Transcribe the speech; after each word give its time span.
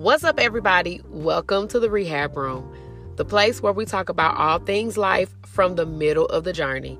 What's 0.00 0.24
up, 0.24 0.40
everybody? 0.40 1.02
Welcome 1.10 1.68
to 1.68 1.78
the 1.78 1.90
Rehab 1.90 2.34
Room, 2.34 2.66
the 3.16 3.24
place 3.26 3.60
where 3.60 3.74
we 3.74 3.84
talk 3.84 4.08
about 4.08 4.34
all 4.34 4.58
things 4.58 4.96
life 4.96 5.28
from 5.44 5.74
the 5.74 5.84
middle 5.84 6.24
of 6.24 6.44
the 6.44 6.54
journey. 6.54 6.98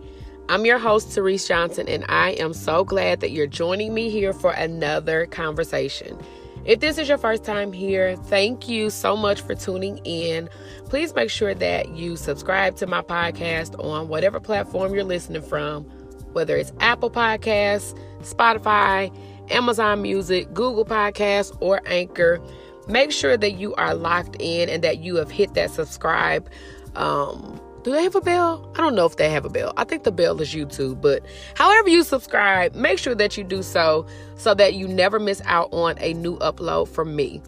I'm 0.50 0.66
your 0.66 0.76
host, 0.78 1.08
Therese 1.08 1.48
Johnson, 1.48 1.88
and 1.88 2.04
I 2.10 2.32
am 2.32 2.52
so 2.52 2.84
glad 2.84 3.20
that 3.20 3.30
you're 3.30 3.46
joining 3.46 3.94
me 3.94 4.10
here 4.10 4.34
for 4.34 4.50
another 4.50 5.24
conversation. 5.24 6.18
If 6.66 6.80
this 6.80 6.98
is 6.98 7.08
your 7.08 7.16
first 7.16 7.42
time 7.42 7.72
here, 7.72 8.16
thank 8.16 8.68
you 8.68 8.90
so 8.90 9.16
much 9.16 9.40
for 9.40 9.54
tuning 9.54 9.96
in. 10.04 10.50
Please 10.84 11.14
make 11.14 11.30
sure 11.30 11.54
that 11.54 11.88
you 11.96 12.16
subscribe 12.16 12.76
to 12.76 12.86
my 12.86 13.00
podcast 13.00 13.82
on 13.82 14.08
whatever 14.08 14.40
platform 14.40 14.94
you're 14.94 15.04
listening 15.04 15.40
from, 15.40 15.84
whether 16.34 16.54
it's 16.54 16.74
Apple 16.80 17.10
Podcasts, 17.10 17.98
Spotify, 18.20 19.10
Amazon 19.50 20.02
Music, 20.02 20.52
Google 20.52 20.84
Podcasts, 20.84 21.56
or 21.62 21.80
Anchor 21.86 22.42
make 22.88 23.12
sure 23.12 23.36
that 23.36 23.52
you 23.52 23.74
are 23.74 23.94
locked 23.94 24.36
in 24.38 24.68
and 24.68 24.82
that 24.84 24.98
you 24.98 25.16
have 25.16 25.30
hit 25.30 25.54
that 25.54 25.70
subscribe. 25.70 26.48
Um, 26.96 27.60
do 27.82 27.92
they 27.92 28.02
have 28.02 28.14
a 28.14 28.20
bell? 28.20 28.70
I 28.74 28.78
don't 28.82 28.94
know 28.94 29.06
if 29.06 29.16
they 29.16 29.30
have 29.30 29.44
a 29.44 29.48
bell. 29.48 29.72
I 29.76 29.84
think 29.84 30.04
the 30.04 30.12
bell 30.12 30.40
is 30.40 30.52
YouTube, 30.52 31.00
but 31.00 31.24
however 31.54 31.88
you 31.88 32.02
subscribe, 32.02 32.74
make 32.74 32.98
sure 32.98 33.14
that 33.14 33.38
you 33.38 33.44
do 33.44 33.62
so 33.62 34.06
so 34.36 34.54
that 34.54 34.74
you 34.74 34.86
never 34.86 35.18
miss 35.18 35.40
out 35.46 35.72
on 35.72 35.96
a 35.98 36.12
new 36.14 36.36
upload 36.38 36.88
from 36.88 37.16
me. 37.16 37.40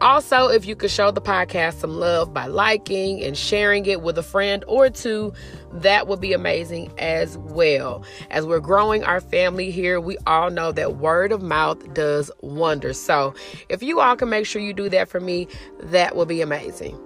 Also, 0.00 0.48
if 0.48 0.64
you 0.64 0.74
could 0.74 0.90
show 0.90 1.10
the 1.10 1.20
podcast 1.20 1.74
some 1.74 1.98
love 2.00 2.32
by 2.32 2.46
liking 2.46 3.22
and 3.22 3.36
sharing 3.36 3.84
it 3.84 4.00
with 4.00 4.16
a 4.16 4.22
friend 4.22 4.64
or 4.66 4.88
two, 4.88 5.30
that 5.72 6.06
would 6.06 6.22
be 6.22 6.32
amazing 6.32 6.90
as 6.96 7.36
well. 7.36 8.02
As 8.30 8.46
we're 8.46 8.60
growing 8.60 9.04
our 9.04 9.20
family 9.20 9.70
here, 9.70 10.00
we 10.00 10.16
all 10.26 10.48
know 10.50 10.72
that 10.72 10.96
word 10.96 11.32
of 11.32 11.42
mouth 11.42 11.92
does 11.92 12.30
wonders. 12.40 12.98
So, 12.98 13.34
if 13.68 13.82
you 13.82 14.00
all 14.00 14.16
can 14.16 14.30
make 14.30 14.46
sure 14.46 14.62
you 14.62 14.72
do 14.72 14.88
that 14.88 15.06
for 15.10 15.20
me, 15.20 15.46
that 15.80 16.16
would 16.16 16.28
be 16.28 16.40
amazing. 16.40 16.98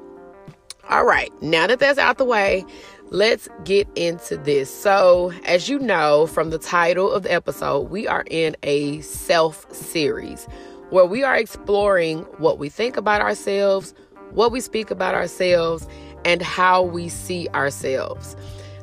All 0.88 1.04
right, 1.04 1.32
now 1.42 1.66
that 1.66 1.80
that's 1.80 1.98
out 1.98 2.18
the 2.18 2.24
way, 2.24 2.64
let's 3.10 3.48
get 3.64 3.88
into 3.96 4.36
this. 4.36 4.72
So, 4.72 5.32
as 5.46 5.68
you 5.68 5.80
know 5.80 6.28
from 6.28 6.50
the 6.50 6.58
title 6.58 7.10
of 7.10 7.24
the 7.24 7.32
episode, 7.32 7.90
we 7.90 8.06
are 8.06 8.24
in 8.30 8.54
a 8.62 9.00
self 9.00 9.66
series 9.74 10.46
where 10.94 11.04
we 11.04 11.24
are 11.24 11.34
exploring 11.34 12.20
what 12.38 12.60
we 12.60 12.68
think 12.68 12.96
about 12.96 13.20
ourselves, 13.20 13.92
what 14.30 14.52
we 14.52 14.60
speak 14.60 14.92
about 14.92 15.12
ourselves, 15.12 15.88
and 16.24 16.40
how 16.40 16.84
we 16.84 17.08
see 17.08 17.48
ourselves. 17.48 18.36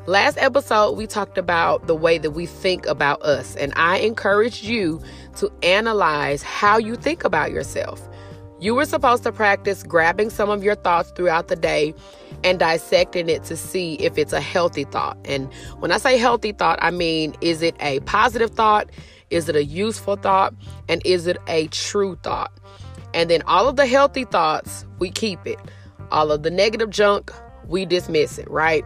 Last 0.08 0.38
episode, 0.38 0.98
we 0.98 1.08
talked 1.08 1.38
about 1.38 1.88
the 1.88 1.95
way 1.95 2.17
that 2.17 2.32
we 2.32 2.45
think 2.48 2.86
about 2.86 3.22
us, 3.22 3.56
and 3.56 3.72
I 3.78 4.00
encouraged 4.00 4.66
you 4.66 5.00
to 5.38 5.50
analyze 5.64 6.44
how 6.44 6.78
you 6.78 6.98
think 6.98 7.23
about 7.23 7.52
yourself. 7.52 8.06
You 8.59 8.76
were 8.76 8.86
supposed 8.86 9.23
to 9.23 9.32
practice 9.32 9.82
grabbing 9.82 10.32
some 10.32 10.50
of 10.50 10.66
your 10.66 10.76
thoughts 10.76 11.12
throughout 11.12 11.48
the 11.48 11.56
day 11.56 11.94
and 12.44 12.59
dissecting 12.59 13.30
it 13.30 13.45
to 13.45 13.56
see 13.56 13.94
if 13.95 14.17
it's 14.17 14.34
a 14.34 14.42
healthy 14.42 14.84
thought. 14.84 15.17
And 15.23 15.50
when 15.80 15.94
I 15.94 15.98
say 15.98 16.17
healthy 16.17 16.52
thought, 16.52 16.78
I 16.82 16.92
mean, 16.92 17.36
is 17.39 17.62
it 17.62 17.76
a 17.80 18.02
positive 18.02 18.52
thought? 18.52 18.89
Is 19.32 19.50
it 19.50 19.56
a 19.56 19.64
useful 19.64 20.18
thought? 20.18 20.54
And 20.88 21.02
is 21.06 21.26
it 21.26 21.38
a 21.48 21.68
true 21.68 22.18
thought? 22.22 22.52
And 23.14 23.30
then 23.30 23.42
all 23.48 23.68
of 23.68 23.76
the 23.76 23.88
healthy 23.88 24.26
thoughts, 24.26 24.86
we 25.00 25.10
keep 25.10 25.46
it. 25.48 25.60
All 26.12 26.32
of 26.32 26.44
the 26.44 26.52
negative 26.52 26.90
junk, 26.90 27.32
we 27.68 27.86
dismiss 27.86 28.38
it, 28.38 28.50
right? 28.50 28.86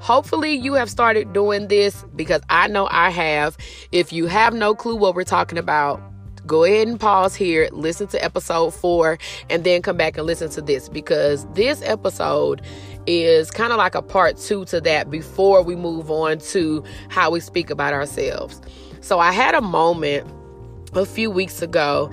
Hopefully, 0.00 0.52
you 0.52 0.74
have 0.74 0.90
started 0.90 1.32
doing 1.32 1.68
this 1.68 2.04
because 2.16 2.42
I 2.50 2.66
know 2.66 2.88
I 2.90 3.10
have. 3.10 3.56
If 3.92 4.12
you 4.12 4.26
have 4.26 4.52
no 4.52 4.74
clue 4.74 4.96
what 4.96 5.14
we're 5.14 5.22
talking 5.22 5.58
about, 5.58 6.02
go 6.46 6.64
ahead 6.64 6.88
and 6.88 6.98
pause 6.98 7.36
here, 7.36 7.68
listen 7.72 8.08
to 8.08 8.24
episode 8.24 8.74
four, 8.74 9.18
and 9.48 9.62
then 9.62 9.80
come 9.80 9.96
back 9.96 10.16
and 10.16 10.26
listen 10.26 10.50
to 10.50 10.60
this 10.60 10.88
because 10.88 11.46
this 11.54 11.82
episode 11.82 12.62
is 13.06 13.50
kind 13.50 13.72
of 13.72 13.78
like 13.78 13.94
a 13.94 14.02
part 14.02 14.36
two 14.38 14.64
to 14.66 14.80
that 14.80 15.10
before 15.10 15.62
we 15.62 15.76
move 15.76 16.10
on 16.10 16.38
to 16.38 16.82
how 17.08 17.30
we 17.30 17.38
speak 17.38 17.70
about 17.70 17.92
ourselves. 17.92 18.60
So 19.02 19.18
I 19.18 19.32
had 19.32 19.54
a 19.56 19.60
moment 19.60 20.30
a 20.94 21.04
few 21.04 21.30
weeks 21.30 21.60
ago 21.60 22.10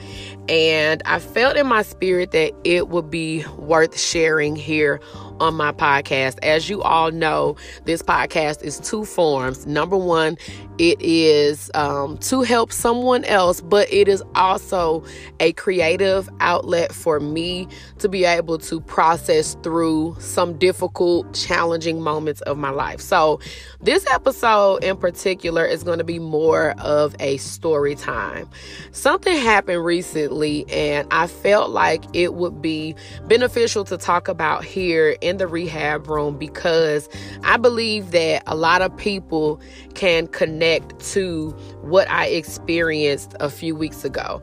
and 0.47 1.03
I 1.05 1.19
felt 1.19 1.55
in 1.55 1.67
my 1.67 1.83
spirit 1.83 2.31
that 2.31 2.53
it 2.63 2.89
would 2.89 3.11
be 3.11 3.45
worth 3.57 3.97
sharing 3.97 4.55
here 4.55 4.99
on 5.39 5.55
my 5.55 5.71
podcast. 5.71 6.37
As 6.43 6.69
you 6.69 6.81
all 6.81 7.11
know, 7.11 7.55
this 7.85 8.01
podcast 8.01 8.63
is 8.63 8.79
two 8.79 9.05
forms. 9.05 9.65
Number 9.65 9.97
one, 9.97 10.37
it 10.79 11.01
is 11.01 11.69
um, 11.73 12.17
to 12.19 12.41
help 12.41 12.71
someone 12.71 13.25
else, 13.25 13.59
but 13.59 13.91
it 13.91 14.07
is 14.07 14.23
also 14.35 15.03
a 15.41 15.51
creative 15.53 16.29
outlet 16.39 16.93
for 16.93 17.19
me 17.19 17.67
to 17.99 18.07
be 18.07 18.23
able 18.23 18.57
to 18.59 18.79
process 18.81 19.57
through 19.61 20.15
some 20.19 20.57
difficult, 20.57 21.33
challenging 21.33 22.01
moments 22.01 22.39
of 22.41 22.57
my 22.57 22.69
life. 22.69 23.01
So, 23.01 23.39
this 23.81 24.05
episode 24.07 24.83
in 24.83 24.97
particular 24.97 25.65
is 25.65 25.83
going 25.83 25.99
to 25.99 26.03
be 26.03 26.19
more 26.19 26.71
of 26.79 27.15
a 27.19 27.37
story 27.37 27.95
time. 27.95 28.49
Something 28.91 29.37
happened 29.37 29.83
recently, 29.83 30.65
and 30.69 31.07
I 31.11 31.27
felt 31.27 31.71
like 31.71 32.03
it 32.13 32.33
would 32.33 32.61
be 32.61 32.95
beneficial 33.27 33.83
to 33.85 33.97
talk 33.97 34.27
about 34.27 34.63
here 34.63 35.17
in 35.21 35.28
the 35.37 35.47
rehab 35.47 36.07
room 36.07 36.37
because 36.37 37.09
I 37.43 37.57
believe 37.57 38.11
that 38.11 38.43
a 38.47 38.55
lot 38.55 38.81
of 38.81 38.95
people 38.97 39.61
can 39.93 40.27
connect 40.27 40.99
to 41.11 41.51
what 41.81 42.09
I 42.09 42.27
experienced 42.27 43.35
a 43.39 43.49
few 43.49 43.75
weeks 43.75 44.03
ago. 44.03 44.41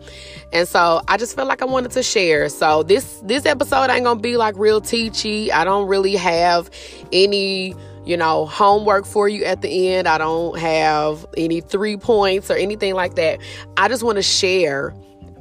And 0.52 0.68
so 0.68 1.02
I 1.08 1.16
just 1.16 1.36
felt 1.36 1.48
like 1.48 1.62
I 1.62 1.66
wanted 1.66 1.92
to 1.92 2.02
share. 2.02 2.48
So 2.48 2.82
this 2.82 3.20
this 3.24 3.46
episode 3.46 3.90
ain't 3.90 4.04
going 4.04 4.18
to 4.18 4.22
be 4.22 4.36
like 4.36 4.56
real 4.56 4.80
teachy. 4.80 5.50
I 5.50 5.64
don't 5.64 5.88
really 5.88 6.16
have 6.16 6.70
any 7.12 7.74
you 8.06 8.16
know, 8.16 8.46
homework 8.46 9.04
for 9.04 9.28
you 9.28 9.44
at 9.44 9.62
the 9.62 9.88
end. 9.88 10.06
I 10.06 10.16
don't 10.16 10.56
have 10.58 11.26
any 11.36 11.60
three 11.60 11.96
points 11.96 12.50
or 12.52 12.54
anything 12.54 12.94
like 12.94 13.16
that. 13.16 13.40
I 13.76 13.88
just 13.88 14.04
want 14.04 14.14
to 14.14 14.22
share 14.22 14.94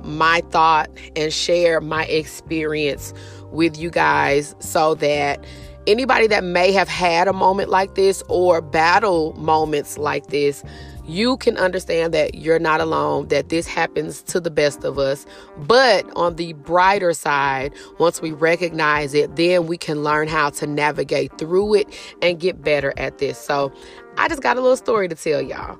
my 0.06 0.42
thought 0.50 0.90
and 1.16 1.32
share 1.32 1.82
my 1.82 2.06
experience 2.06 3.14
with 3.56 3.78
you 3.78 3.90
guys 3.90 4.56
so 4.60 4.96
that 4.96 5.44
anybody 5.88 6.28
that 6.28 6.44
may 6.44 6.72
have 6.72 6.88
had 6.88 7.28
a 7.28 7.34
moment 7.34 7.70
like 7.70 7.96
this 7.96 8.24
or 8.28 8.62
battle 8.62 9.34
moments 9.34 9.98
like 9.98 10.28
this, 10.28 10.64
you 11.08 11.38
can 11.38 11.56
understand 11.58 12.14
that 12.14 12.36
you're 12.36 12.60
not 12.60 12.82
alone, 12.82 13.28
that 13.28 13.50
this 13.50 13.68
happens 13.68 14.24
to 14.24 14.40
the 14.40 14.50
best 14.50 14.84
of 14.84 14.98
us. 14.98 15.26
But 15.58 16.06
on 16.16 16.36
the 16.36 16.54
brighter 16.54 17.14
side, 17.14 17.74
once 18.00 18.22
we 18.22 18.32
recognize 18.32 19.14
it, 19.14 19.36
then 19.36 19.68
we 19.68 19.78
can 19.78 20.04
learn 20.04 20.28
how 20.28 20.50
to 20.52 20.66
navigate 20.66 21.38
through 21.38 21.76
it 21.76 22.16
and 22.22 22.40
get 22.40 22.64
better 22.64 22.94
at 22.98 23.20
this. 23.20 23.38
So 23.38 23.72
I 24.18 24.28
just 24.28 24.42
got 24.42 24.58
a 24.58 24.62
little 24.62 24.78
story 24.78 25.08
to 25.08 25.16
tell 25.16 25.42
y'all. 25.42 25.78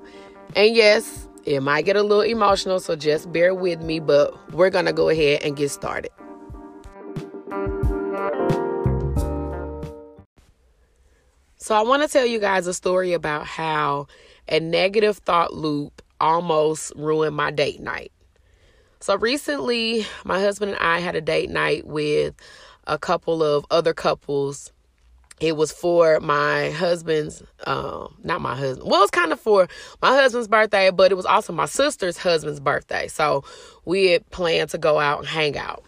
And 0.54 0.74
yes, 0.76 1.28
it 1.44 1.60
might 1.60 1.84
get 1.84 1.96
a 1.96 2.02
little 2.02 2.22
emotional, 2.22 2.78
so 2.78 2.94
just 2.94 3.32
bear 3.32 3.54
with 3.54 3.82
me, 3.82 3.98
but 3.98 4.52
we're 4.52 4.70
gonna 4.70 4.92
go 4.92 5.08
ahead 5.08 5.42
and 5.42 5.56
get 5.56 5.70
started. 5.70 6.10
So, 11.66 11.74
I 11.74 11.82
want 11.82 12.04
to 12.04 12.08
tell 12.08 12.24
you 12.24 12.38
guys 12.38 12.68
a 12.68 12.72
story 12.72 13.12
about 13.12 13.44
how 13.44 14.06
a 14.48 14.60
negative 14.60 15.16
thought 15.16 15.52
loop 15.52 16.00
almost 16.20 16.92
ruined 16.94 17.34
my 17.34 17.50
date 17.50 17.80
night. 17.80 18.12
So, 19.00 19.16
recently, 19.16 20.06
my 20.24 20.38
husband 20.38 20.74
and 20.74 20.80
I 20.80 21.00
had 21.00 21.16
a 21.16 21.20
date 21.20 21.50
night 21.50 21.84
with 21.84 22.36
a 22.86 22.98
couple 23.00 23.42
of 23.42 23.66
other 23.72 23.92
couples. 23.92 24.70
It 25.40 25.56
was 25.56 25.72
for 25.72 26.20
my 26.20 26.70
husband's, 26.70 27.42
um, 27.66 28.14
not 28.22 28.40
my 28.40 28.54
husband. 28.54 28.88
Well, 28.88 29.02
it's 29.02 29.10
kind 29.10 29.32
of 29.32 29.40
for 29.40 29.66
my 30.00 30.14
husband's 30.14 30.46
birthday, 30.46 30.92
but 30.92 31.10
it 31.10 31.16
was 31.16 31.26
also 31.26 31.52
my 31.52 31.66
sister's 31.66 32.16
husband's 32.16 32.60
birthday. 32.60 33.08
So 33.08 33.42
we 33.84 34.12
had 34.12 34.30
planned 34.30 34.70
to 34.70 34.78
go 34.78 35.00
out 35.00 35.18
and 35.18 35.26
hang 35.26 35.58
out. 35.58 35.82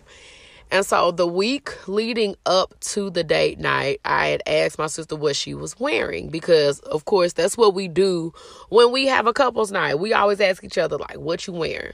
And 0.71 0.85
so 0.85 1.11
the 1.11 1.27
week 1.27 1.89
leading 1.89 2.37
up 2.45 2.79
to 2.81 3.11
the 3.11 3.25
date 3.25 3.59
night, 3.59 4.01
I 4.05 4.29
had 4.29 4.43
asked 4.47 4.79
my 4.79 4.87
sister 4.87 5.17
what 5.17 5.35
she 5.35 5.55
was 5.55 5.79
wearing 5.81 6.29
because, 6.29 6.81
of 6.81 7.07
course, 7.07 7.33
that's 7.33 7.57
what 7.57 7.75
we 7.75 7.89
do 7.89 8.33
when 8.69 8.93
we 8.93 9.07
have 9.07 9.27
a 9.27 9.33
couples 9.33 9.73
night. 9.73 9.99
We 9.99 10.13
always 10.13 10.41
ask 10.41 10.63
each 10.63 10.77
other, 10.77 10.99
like, 10.99 11.19
what 11.19 11.47
you 11.47 11.55
wearing? 11.55 11.93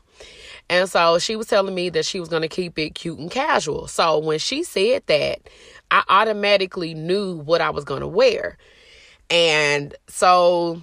And 0.68 0.88
so 0.88 1.18
she 1.18 1.36
was 1.36 1.46
telling 1.46 1.74
me 1.74 1.88
that 1.90 2.06
she 2.06 2.18
was 2.18 2.28
going 2.28 2.42
to 2.42 2.48
keep 2.48 2.78
it 2.78 2.94
cute 2.94 3.18
and 3.18 3.30
casual. 3.30 3.86
So 3.86 4.18
when 4.18 4.38
she 4.38 4.64
said 4.64 5.04
that, 5.06 5.40
I 5.90 6.02
automatically 6.08 6.94
knew 6.94 7.36
what 7.36 7.60
I 7.60 7.70
was 7.70 7.84
going 7.84 8.00
to 8.00 8.08
wear. 8.08 8.58
And 9.30 9.94
so 10.08 10.82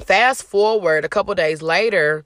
fast 0.00 0.42
forward 0.42 1.04
a 1.04 1.08
couple 1.08 1.34
days 1.34 1.62
later, 1.62 2.24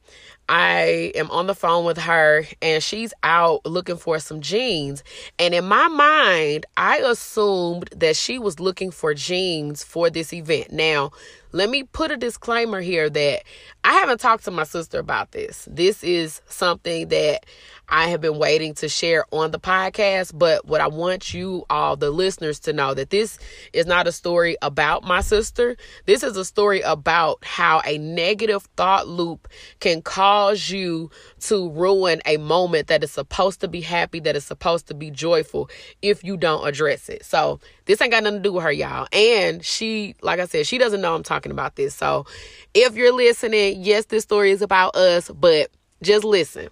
I 0.51 1.13
am 1.15 1.31
on 1.31 1.47
the 1.47 1.55
phone 1.55 1.85
with 1.85 1.97
her 1.99 2.45
and 2.61 2.83
she's 2.83 3.15
out 3.23 3.65
looking 3.65 3.97
for 3.97 4.19
some 4.19 4.41
jeans. 4.41 5.05
And 5.39 5.55
in 5.55 5.65
my 5.65 5.87
mind, 5.87 6.67
I 6.77 6.99
assumed 6.99 7.89
that 7.95 8.17
she 8.17 8.37
was 8.37 8.59
looking 8.59 8.91
for 8.91 9.15
jeans 9.15 9.85
for 9.85 10.11
this 10.11 10.33
event. 10.33 10.73
Now, 10.73 11.13
let 11.53 11.71
me 11.71 11.85
put 11.85 12.11
a 12.11 12.17
disclaimer 12.17 12.81
here 12.81 13.09
that 13.09 13.45
I 13.85 13.93
haven't 13.93 14.19
talked 14.19 14.45
to 14.47 14.51
my 14.51 14.65
sister 14.65 14.99
about 14.99 15.31
this. 15.31 15.69
This 15.71 16.03
is 16.03 16.43
something 16.47 17.09
that 17.09 17.47
I 17.91 18.09
have 18.09 18.21
been 18.21 18.39
waiting 18.39 18.75
to 18.75 18.89
share 18.89 19.25
on 19.33 19.51
the 19.51 19.59
podcast. 19.59 20.33
But 20.39 20.67
what 20.67 20.81
I 20.81 20.89
want 20.89 21.35
you 21.35 21.65
all, 21.69 21.97
the 21.97 22.11
listeners, 22.11 22.61
to 22.61 22.73
know 22.73 22.95
that 22.95 23.11
this 23.11 23.39
is 23.73 23.87
not 23.87 24.07
a 24.07 24.13
story 24.13 24.57
about 24.63 25.05
my 25.05 25.21
sister. 25.21 25.77
This 26.07 26.23
is 26.23 26.37
a 26.37 26.45
story 26.45 26.81
about 26.83 27.45
how 27.45 27.83
a 27.85 27.99
negative 27.99 28.63
thought 28.77 29.09
loop 29.09 29.49
can 29.81 30.03
cause 30.03 30.71
you 30.71 31.11
to 31.41 31.71
ruin 31.73 32.21
a 32.27 32.37
moment 32.37 32.87
that 32.87 33.03
is 33.03 33.11
supposed 33.11 33.61
to 33.61 33.69
be 33.69 33.81
happy, 33.81 34.21
that 34.21 34.37
is 34.37 34.45
supposed 34.45 34.87
to 34.87 34.95
be 34.95 35.11
joyful 35.11 35.69
if 36.01 36.23
you 36.23 36.37
don't 36.37 36.67
address 36.67 37.09
it. 37.09 37.25
So 37.25 37.61
this 37.87 38.01
ain't 38.01 38.13
got 38.13 38.23
nothing 38.23 38.39
to 38.39 38.43
do 38.43 38.53
with 38.53 38.63
her, 38.63 38.73
y'all. 38.73 39.09
And 39.13 39.65
she, 39.65 40.15
like 40.23 40.39
I 40.39 40.47
said, 40.47 40.67
she 40.67 40.79
doesn't 40.79 41.01
know 41.01 41.15
I'm 41.15 41.23
talking 41.23 41.53
about 41.53 41.77
this. 41.77 41.95
So 41.95 42.27
if 42.73 42.95
you're 42.95 43.13
listening, 43.13 43.83
yes, 43.83 44.07
this 44.07 44.23
story 44.23 44.53
is 44.53 44.63
about 44.63 44.95
us, 44.95 45.29
but 45.31 45.71
just 46.03 46.25
listen. 46.25 46.69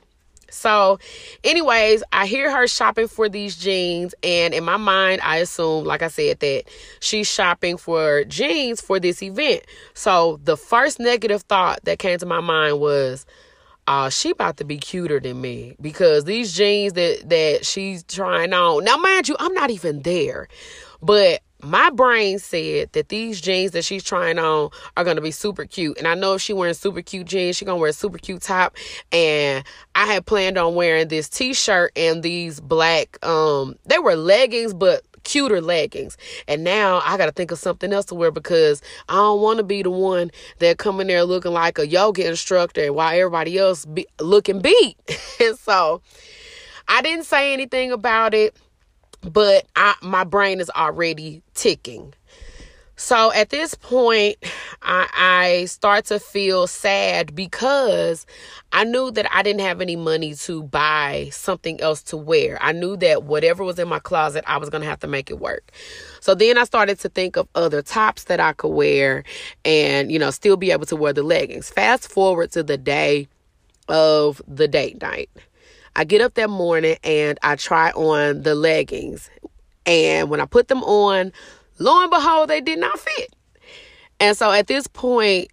So, 0.51 0.99
anyways, 1.45 2.03
I 2.13 2.27
hear 2.27 2.51
her 2.51 2.67
shopping 2.67 3.09
for 3.09 3.29
these 3.29 3.57
jeans, 3.57 4.15
and 4.23 4.55
in 4.55 4.65
my 4.65 4.77
mind, 4.77 5.21
I 5.23 5.39
assume, 5.39 5.85
like 5.85 6.03
I 6.03 6.09
said, 6.09 6.41
that 6.41 6.65
she's 7.01 7.31
shopping 7.31 7.77
for 7.77 8.25
jeans 8.25 8.81
for 8.81 8.99
this 8.99 9.23
event. 9.23 9.63
So, 9.95 10.41
the 10.45 10.57
first 10.57 10.99
negative 11.01 11.43
thought 11.43 11.81
that 11.85 11.99
came 11.99 12.19
to 12.19 12.27
my 12.27 12.41
mind 12.41 12.81
was, 12.81 13.27
uh, 13.87 14.11
she 14.11 14.31
about 14.31 14.59
to 14.59 14.65
be 14.65 14.77
cuter 14.77 15.19
than 15.19 15.41
me 15.41 15.75
because 15.81 16.25
these 16.25 16.55
jeans 16.55 16.93
that 16.93 17.27
that 17.31 17.65
she's 17.65 18.05
trying 18.05 18.53
on. 18.53 18.85
Now, 18.85 18.99
mind 18.99 19.29
you, 19.29 19.37
I'm 19.39 19.55
not 19.55 19.71
even 19.71 20.03
there, 20.03 20.47
but 21.01 21.41
my 21.63 21.91
brain 21.91 22.39
said 22.39 22.93
that 22.93 23.09
these 23.09 23.41
jeans 23.41 23.73
that 23.73 23.85
she's 23.85 24.05
trying 24.05 24.39
on 24.39 24.71
are 24.97 25.05
gonna 25.05 25.21
be 25.21 25.31
super 25.31 25.65
cute. 25.65 25.99
And 25.99 26.07
I 26.07 26.15
know 26.15 26.35
if 26.35 26.43
she 26.43 26.53
wearing 26.53 26.75
super 26.75 27.03
cute 27.03 27.27
jeans, 27.27 27.57
she 27.57 27.65
gonna 27.65 27.79
wear 27.79 27.91
a 27.91 27.93
super 27.93 28.19
cute 28.19 28.43
top. 28.43 28.77
And 29.11 29.65
I 29.95 30.07
had 30.07 30.27
planned 30.27 30.57
on 30.57 30.75
wearing 30.75 31.09
this 31.09 31.29
t-shirt 31.29 31.93
and 31.97 32.23
these 32.23 32.61
black 32.61 33.25
um 33.27 33.77
they 33.87 33.99
were 33.99 34.15
leggings, 34.15 34.73
but 34.73 35.03
cuter 35.25 35.61
leggings. 35.61 36.17
And 36.47 36.63
now 36.63 37.03
I 37.05 37.17
gotta 37.17 37.33
think 37.33 37.51
of 37.51 37.59
something 37.59 37.93
else 37.93 38.07
to 38.07 38.15
wear 38.15 38.31
because 38.31 38.81
I 39.09 39.15
don't 39.15 39.41
wanna 39.41 39.65
be 39.65 39.83
the 39.83 39.91
one 39.91 40.31
that 40.61 40.79
come 40.79 41.01
in 41.01 41.09
there 41.09 41.25
looking 41.25 41.53
like 41.53 41.79
a 41.79 41.87
yoga 41.87 42.29
instructor 42.29 42.93
while 42.93 43.13
everybody 43.13 43.59
else 43.59 43.85
be 43.85 44.07
looking 44.21 44.61
beat. 44.61 44.97
and 45.41 45.59
so 45.59 46.03
I 46.87 47.03
didn't 47.03 47.27
say 47.27 47.53
anything 47.53 47.91
about 47.91 48.33
it 48.33 48.57
but 49.23 49.67
I, 49.77 49.95
my 50.03 50.25
brain 50.25 50.61
is 50.61 50.71
already 50.71 51.43
ticking. 51.55 52.15
So 52.99 53.33
at 53.33 53.51
this 53.51 53.77
point, 53.77 54.39
I, 54.83 55.09
I, 55.17 55.65
start 55.67 56.07
to 56.07 56.19
feel 56.19 56.67
sad 56.67 57.33
because 57.33 58.27
I 58.73 58.83
knew 58.83 59.13
that 59.13 59.33
I 59.33 59.45
didn't 59.45 59.61
have 59.61 59.81
any 59.81 59.95
money 59.95 60.35
to 60.35 60.65
buy 60.65 61.29
something 61.31 61.81
else 61.81 62.03
to 62.05 62.17
wear. 62.17 62.59
I 62.61 62.73
knew 62.73 62.97
that 62.97 63.23
whatever 63.23 63.63
was 63.63 63.79
in 63.79 63.87
my 63.87 64.01
closet, 64.01 64.43
I 64.49 64.57
was 64.57 64.69
going 64.69 64.83
to 64.83 64.89
have 64.89 64.99
to 65.01 65.07
make 65.07 65.31
it 65.31 65.39
work. 65.39 65.71
So 66.21 66.35
then 66.35 66.59
I 66.59 66.65
started 66.65 66.99
to 66.99 67.09
think 67.09 67.37
of 67.37 67.47
other 67.55 67.83
tops 67.83 68.25
that 68.25 68.41
I 68.41 68.53
could 68.53 68.71
wear 68.75 69.23
and, 69.65 70.11
you 70.11 70.19
know, 70.19 70.33
still 70.33 70.57
be 70.57 70.73
able 70.73 70.87
to 70.87 70.97
wear 70.97 71.13
the 71.13 71.23
leggings. 71.23 71.71
Fast 71.71 72.11
forward 72.11 72.51
to 72.53 72.65
the 72.65 72.77
day 72.77 73.29
of 73.89 74.43
the 74.49 74.67
date 74.67 75.01
night. 75.01 75.31
I 75.99 76.05
get 76.05 76.21
up 76.21 76.35
that 76.35 76.49
morning 76.49 76.97
and 77.03 77.41
I 77.43 77.57
try 77.57 77.91
on 77.91 78.45
the 78.45 78.55
leggings. 78.55 79.29
And 79.85 80.31
when 80.31 80.41
I 80.41 80.47
put 80.47 80.69
them 80.69 80.85
on, 80.85 81.33
lo 81.81 82.03
and 82.03 82.09
behold, 82.09 82.49
they 82.49 82.61
did 82.61 82.79
not 82.79 83.01
fit. 83.01 83.35
And 84.21 84.37
so 84.37 84.53
at 84.53 84.69
this 84.69 84.87
point, 84.87 85.49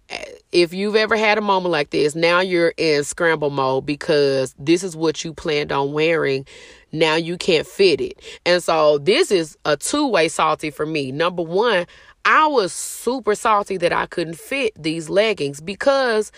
if 0.52 0.72
you've 0.72 0.94
ever 0.94 1.16
had 1.16 1.36
a 1.36 1.40
moment 1.40 1.72
like 1.72 1.90
this, 1.90 2.14
now 2.14 2.38
you're 2.38 2.74
in 2.76 3.02
scramble 3.02 3.50
mode 3.50 3.86
because 3.86 4.54
this 4.56 4.84
is 4.84 4.94
what 4.94 5.24
you 5.24 5.34
planned 5.34 5.72
on 5.72 5.92
wearing. 5.92 6.46
Now 6.92 7.16
you 7.16 7.36
can't 7.36 7.66
fit 7.66 8.00
it. 8.00 8.20
And 8.44 8.62
so 8.62 8.98
this 8.98 9.32
is 9.32 9.58
a 9.64 9.76
two 9.76 10.06
way 10.06 10.28
salty 10.28 10.70
for 10.70 10.86
me. 10.86 11.10
Number 11.10 11.42
one, 11.42 11.86
I 12.24 12.46
was 12.46 12.72
super 12.72 13.34
salty 13.34 13.78
that 13.78 13.92
I 13.92 14.06
couldn't 14.06 14.38
fit 14.38 14.80
these 14.80 15.08
leggings 15.08 15.60
because 15.60 16.30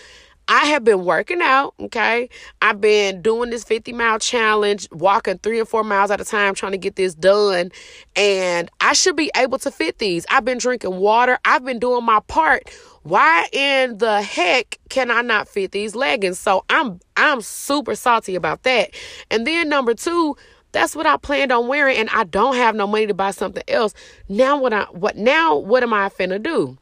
I 0.49 0.65
have 0.67 0.83
been 0.83 1.05
working 1.05 1.43
out, 1.43 1.75
okay? 1.79 2.31
I've 2.63 2.81
been 2.81 3.21
doing 3.21 3.51
this 3.51 3.65
50 3.65 3.93
mile 3.93 4.19
challenge, 4.19 4.89
walking 4.91 5.37
three 5.39 5.61
or 5.61 5.67
four 5.67 5.85
miles 5.85 6.11
at 6.11 6.23
a 6.23 6.25
time, 6.25 6.55
trying 6.55 6.73
to 6.73 6.79
get 6.79 6.97
this 6.97 7.15
done. 7.15 7.71
And 8.17 8.71
I 8.81 8.95
should 8.95 9.15
be 9.15 9.31
able 9.37 9.59
to 9.59 9.71
fit 9.71 9.99
these. 9.99 10.25
I've 10.31 10.47
been 10.47 10.57
drinking 10.57 10.97
water, 10.97 11.39
I've 11.45 11.65
been 11.65 11.79
doing 11.79 12.05
my 12.05 12.21
part. 12.21 12.71
Why 13.03 13.47
in 13.53 13.99
the 13.99 14.23
heck 14.23 14.79
can 14.89 15.11
I 15.11 15.21
not 15.21 15.49
fit 15.49 15.73
these 15.73 15.95
leggings? 15.95 16.39
So 16.39 16.65
I'm 16.71 17.01
I'm 17.17 17.43
super 17.43 17.95
salty 17.95 18.35
about 18.35 18.63
that. 18.63 18.91
And 19.31 19.47
then 19.47 19.69
number 19.69 19.95
two, 19.95 20.37
that's 20.73 20.97
what 20.97 21.07
I 21.07 21.17
planned 21.17 21.53
on 21.53 21.69
wearing, 21.69 21.97
and 21.97 22.11
I 22.11 22.25
don't 22.25 22.57
have 22.57 22.75
no 22.75 22.87
money 22.87 23.07
to 23.07 23.15
buy 23.15 23.31
something 23.31 23.63
else. 23.69 23.95
Now 24.29 24.59
what 24.59 24.73
I 24.73 24.85
what 24.85 25.17
now 25.17 25.57
what 25.57 25.83
am 25.83 25.93
I 25.93 26.09
finna 26.09 26.43
do? 26.43 26.79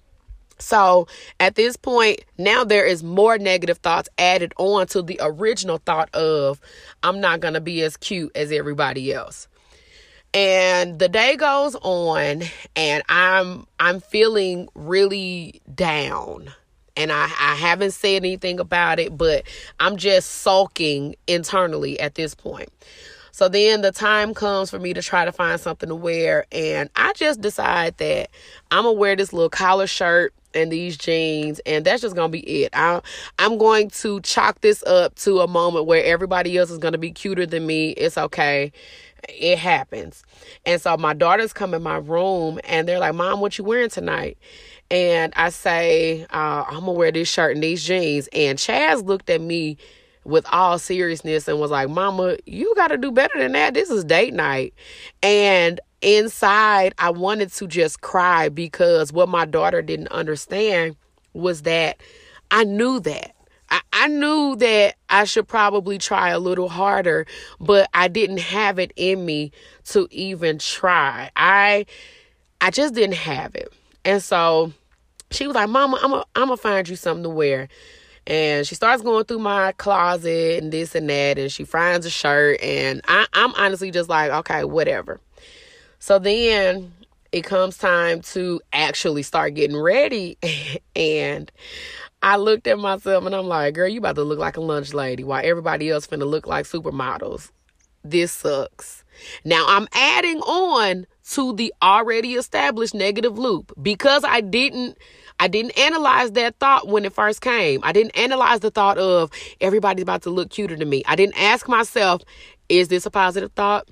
So 0.59 1.07
at 1.41 1.55
this 1.55 1.77
point, 1.77 2.21
now 2.39 2.65
there 2.65 2.87
is 2.87 3.03
more 3.03 3.39
negative 3.39 3.79
thoughts 3.79 4.09
added 4.19 4.55
on 4.59 4.87
to 4.89 5.03
the 5.03 5.21
original 5.23 5.79
thought 5.79 6.15
of 6.15 6.61
I'm 7.03 7.21
not 7.21 7.41
going 7.41 7.55
to 7.55 7.61
be 7.61 7.83
as 7.83 7.97
cute 7.97 8.33
as 8.35 8.53
everybody 8.53 9.13
else. 9.13 9.49
And 10.33 10.99
the 10.99 11.09
day 11.09 11.37
goes 11.37 11.75
on 11.77 12.43
and 12.75 13.03
I'm 13.09 13.67
I'm 13.81 14.01
feeling 14.01 14.69
really 14.75 15.63
down. 15.75 16.53
And 16.99 17.13
I, 17.13 17.25
I 17.25 17.55
haven't 17.55 17.91
said 17.91 18.17
anything 18.17 18.59
about 18.59 18.99
it, 18.99 19.17
but 19.17 19.45
I'm 19.81 19.99
just 19.99 20.31
sulking 20.31 21.15
internally 21.27 22.01
at 22.01 22.15
this 22.15 22.35
point. 22.35 22.71
So 23.33 23.51
then 23.51 23.83
the 23.83 23.93
time 23.93 24.33
comes 24.33 24.71
for 24.71 24.79
me 24.79 24.95
to 24.95 25.03
try 25.03 25.27
to 25.27 25.33
find 25.33 25.61
something 25.61 25.91
to 25.91 25.95
wear. 25.95 26.47
And 26.51 26.89
I 26.97 27.13
just 27.13 27.43
decide 27.43 27.99
that 27.99 28.31
I'm 28.71 28.85
going 28.85 28.95
to 28.97 28.99
wear 28.99 29.15
this 29.15 29.35
little 29.35 29.51
collar 29.51 29.87
shirt 29.87 30.33
and 30.57 30.73
these 30.73 30.97
jeans 30.97 31.61
and 31.67 31.85
that's 31.85 32.03
just 32.03 32.17
gonna 32.17 32.29
be 32.29 32.41
it. 32.65 32.71
I, 32.73 33.01
i'm 33.39 33.59
going 33.59 33.91
to 33.91 34.21
chalk 34.21 34.61
this 34.61 34.83
up 34.85 35.15
to 35.17 35.41
a 35.41 35.47
moment 35.47 35.87
where 35.87 36.05
everybody 36.05 36.57
else 36.57 36.71
is 36.71 36.79
gonna 36.79 36.99
be 36.99 37.11
cuter 37.13 37.47
than 37.47 37.67
me. 37.67 37.91
It's 37.91 38.19
okay. 38.19 38.73
It 39.29 39.59
happens. 39.59 40.23
And 40.65 40.81
so 40.81 40.97
my 40.97 41.13
daughters 41.13 41.53
come 41.53 41.75
in 41.75 41.83
my 41.83 41.97
room 41.99 42.61
and 42.65 42.89
they're 42.89 42.99
like 42.99 43.15
mom 43.15 43.41
what 43.41 43.59
you 43.59 43.65
wearing 43.65 43.91
tonight? 43.91 44.39
And 44.91 45.33
i 45.37 45.51
say 45.51 46.27
uh, 46.31 46.65
i'm 46.69 46.81
gonna 46.81 46.93
wear 46.93 47.13
this 47.13 47.29
shirt 47.29 47.55
and 47.55 47.63
these 47.63 47.85
jeans. 47.85 48.29
And 48.33 48.59
chaz 48.59 49.05
looked 49.05 49.31
at 49.31 49.41
me 49.41 49.77
with 50.27 50.47
all 50.53 50.79
seriousness 50.79 51.49
and 51.49 51.59
was 51.59 51.71
like, 51.71 51.89
Mama, 51.89 52.37
you 52.47 52.75
got 52.75 52.89
to 52.89 52.97
do 52.97 53.13
better 53.13 53.39
than 53.39 53.53
that. 53.53 53.75
This 53.75 53.91
is 53.91 54.05
date 54.05 54.35
night. 54.35 54.75
And 55.23 55.81
inside, 56.07 56.95
I 56.99 57.11
wanted 57.11 57.53
to 57.55 57.67
just 57.67 58.01
cry 58.01 58.49
because 58.49 59.13
what 59.13 59.29
my 59.29 59.45
daughter 59.45 59.83
didn't 59.83 60.09
understand 60.09 60.97
was 61.35 61.63
that 61.63 62.01
I 62.51 62.63
knew 62.65 63.01
that. 63.01 63.35
I, 63.69 63.81
I 63.93 64.07
knew 64.07 64.55
that 64.57 64.95
I 65.11 65.25
should 65.25 65.49
probably 65.49 65.99
try 65.99 66.31
a 66.31 66.39
little 66.39 66.69
harder, 66.69 67.27
but 67.59 67.91
I 67.93 68.07
didn't 68.07 68.39
have 68.39 68.79
it 68.79 68.93
in 68.95 69.27
me 69.27 69.51
to 69.87 70.07
even 70.13 70.59
try. 70.59 71.31
I 71.35 71.87
I 72.61 72.71
just 72.71 72.95
didn't 72.95 73.17
have 73.17 73.57
it. 73.57 73.69
And 74.05 74.23
so 74.23 74.73
she 75.33 75.49
was 75.49 75.57
like, 75.57 75.69
Mama, 75.69 75.99
I'm 76.01 76.11
going 76.13 76.25
I'm 76.37 76.49
to 76.49 76.57
find 76.57 76.89
you 76.89 76.95
something 76.95 77.25
to 77.25 77.31
wear. 77.31 77.69
And 78.29 78.65
she 78.67 78.77
starts 78.77 79.03
going 79.03 79.25
through 79.25 79.41
my 79.41 79.73
closet 79.73 80.63
and 80.63 80.73
this 80.73 80.95
and 80.95 81.11
that, 81.11 81.39
and 81.39 81.51
she 81.51 81.65
finds 81.65 82.07
a 82.07 82.11
shirt. 82.11 82.61
And 82.61 83.01
I, 83.09 83.27
I'm 83.33 83.55
honestly 83.55 83.91
just 83.91 84.09
like, 84.09 84.31
okay, 84.31 84.65
whatever. 84.65 85.21
So 85.99 86.19
then 86.19 86.93
it 87.33 87.43
comes 87.43 87.77
time 87.79 88.21
to 88.23 88.61
actually 88.73 89.23
start 89.23 89.55
getting 89.55 89.77
ready. 89.77 90.39
and 90.97 91.51
I 92.23 92.37
looked 92.37 92.67
at 92.67 92.79
myself 92.79 93.25
and 93.25 93.35
I'm 93.35 93.47
like, 93.47 93.75
girl, 93.75 93.89
you 93.89 93.99
about 93.99 94.17
to 94.17 94.25
look 94.25 94.39
like 94.39 94.57
a 94.57 94.61
lunch 94.61 94.95
lady 94.95 95.25
while 95.25 95.43
everybody 95.45 95.91
else 95.91 96.07
finna 96.07 96.27
look 96.27 96.47
like 96.47 96.65
supermodels. 96.65 97.51
This 98.05 98.33
sucks. 98.33 99.05
Now 99.45 99.65
I'm 99.69 99.89
adding 99.93 100.39
on 100.41 101.07
to 101.31 101.53
the 101.55 101.75
already 101.83 102.35
established 102.35 102.95
negative 102.95 103.37
loop 103.37 103.73
because 103.83 104.25
I 104.25 104.41
didn't 104.41 104.97
I 105.39 105.49
didn't 105.49 105.79
analyze 105.79 106.33
that 106.33 106.59
thought 106.59 106.89
when 106.89 107.05
it 107.05 107.13
first 107.13 107.43
came. 107.43 107.81
I 107.83 107.93
didn't 107.93 108.17
analyze 108.17 108.61
the 108.61 108.71
thought 108.71 108.97
of 108.97 109.31
everybody's 109.61 110.03
about 110.03 110.23
to 110.23 110.31
look 110.31 110.51
cuter 110.51 110.77
than 110.77 110.89
me. 110.89 111.03
I 111.07 111.17
didn't 111.17 111.39
ask 111.39 111.69
myself, 111.69 112.23
is 112.69 112.89
this 112.89 113.05
a 113.05 113.11
positive 113.11 113.53
thought? 113.53 113.89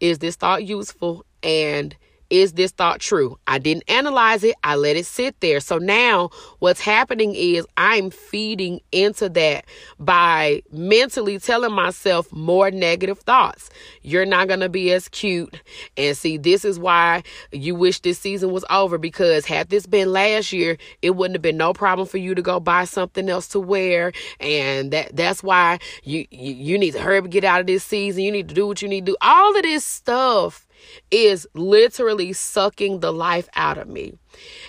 Is 0.00 0.18
this 0.18 0.36
thought 0.36 0.64
useful? 0.64 1.24
And 1.42 1.96
is 2.30 2.52
this 2.52 2.72
thought 2.72 3.00
true? 3.00 3.38
I 3.46 3.58
didn't 3.58 3.84
analyze 3.88 4.44
it. 4.44 4.54
I 4.62 4.76
let 4.76 4.96
it 4.96 5.06
sit 5.06 5.40
there. 5.40 5.60
So 5.60 5.78
now 5.78 6.30
what's 6.58 6.80
happening 6.80 7.34
is 7.34 7.66
I'm 7.76 8.10
feeding 8.10 8.80
into 8.92 9.30
that 9.30 9.64
by 9.98 10.62
mentally 10.70 11.38
telling 11.38 11.72
myself 11.72 12.30
more 12.32 12.70
negative 12.70 13.20
thoughts. 13.20 13.70
You're 14.02 14.26
not 14.26 14.48
going 14.48 14.60
to 14.60 14.68
be 14.68 14.92
as 14.92 15.08
cute. 15.08 15.62
And 15.96 16.16
see, 16.16 16.36
this 16.36 16.64
is 16.64 16.78
why 16.78 17.22
you 17.50 17.74
wish 17.74 18.00
this 18.00 18.18
season 18.18 18.50
was 18.50 18.64
over 18.68 18.98
because 18.98 19.46
had 19.46 19.70
this 19.70 19.86
been 19.86 20.12
last 20.12 20.52
year, 20.52 20.76
it 21.00 21.10
wouldn't 21.16 21.36
have 21.36 21.42
been 21.42 21.56
no 21.56 21.72
problem 21.72 22.06
for 22.06 22.18
you 22.18 22.34
to 22.34 22.42
go 22.42 22.60
buy 22.60 22.84
something 22.84 23.28
else 23.30 23.48
to 23.48 23.60
wear. 23.60 24.12
And 24.38 24.92
that 24.92 25.16
that's 25.16 25.42
why 25.42 25.78
you 26.04 26.26
you, 26.30 26.52
you 26.52 26.78
need 26.78 26.92
to 26.92 27.00
hurry 27.00 27.18
up 27.18 27.30
get 27.30 27.44
out 27.44 27.60
of 27.60 27.66
this 27.66 27.84
season. 27.84 28.22
You 28.22 28.32
need 28.32 28.48
to 28.48 28.54
do 28.54 28.66
what 28.66 28.82
you 28.82 28.88
need 28.88 29.06
to 29.06 29.12
do. 29.12 29.16
All 29.20 29.56
of 29.56 29.62
this 29.62 29.84
stuff 29.84 30.66
is 31.10 31.46
literally 31.54 32.32
sucking 32.32 33.00
the 33.00 33.12
life 33.12 33.48
out 33.56 33.78
of 33.78 33.88
me. 33.88 34.14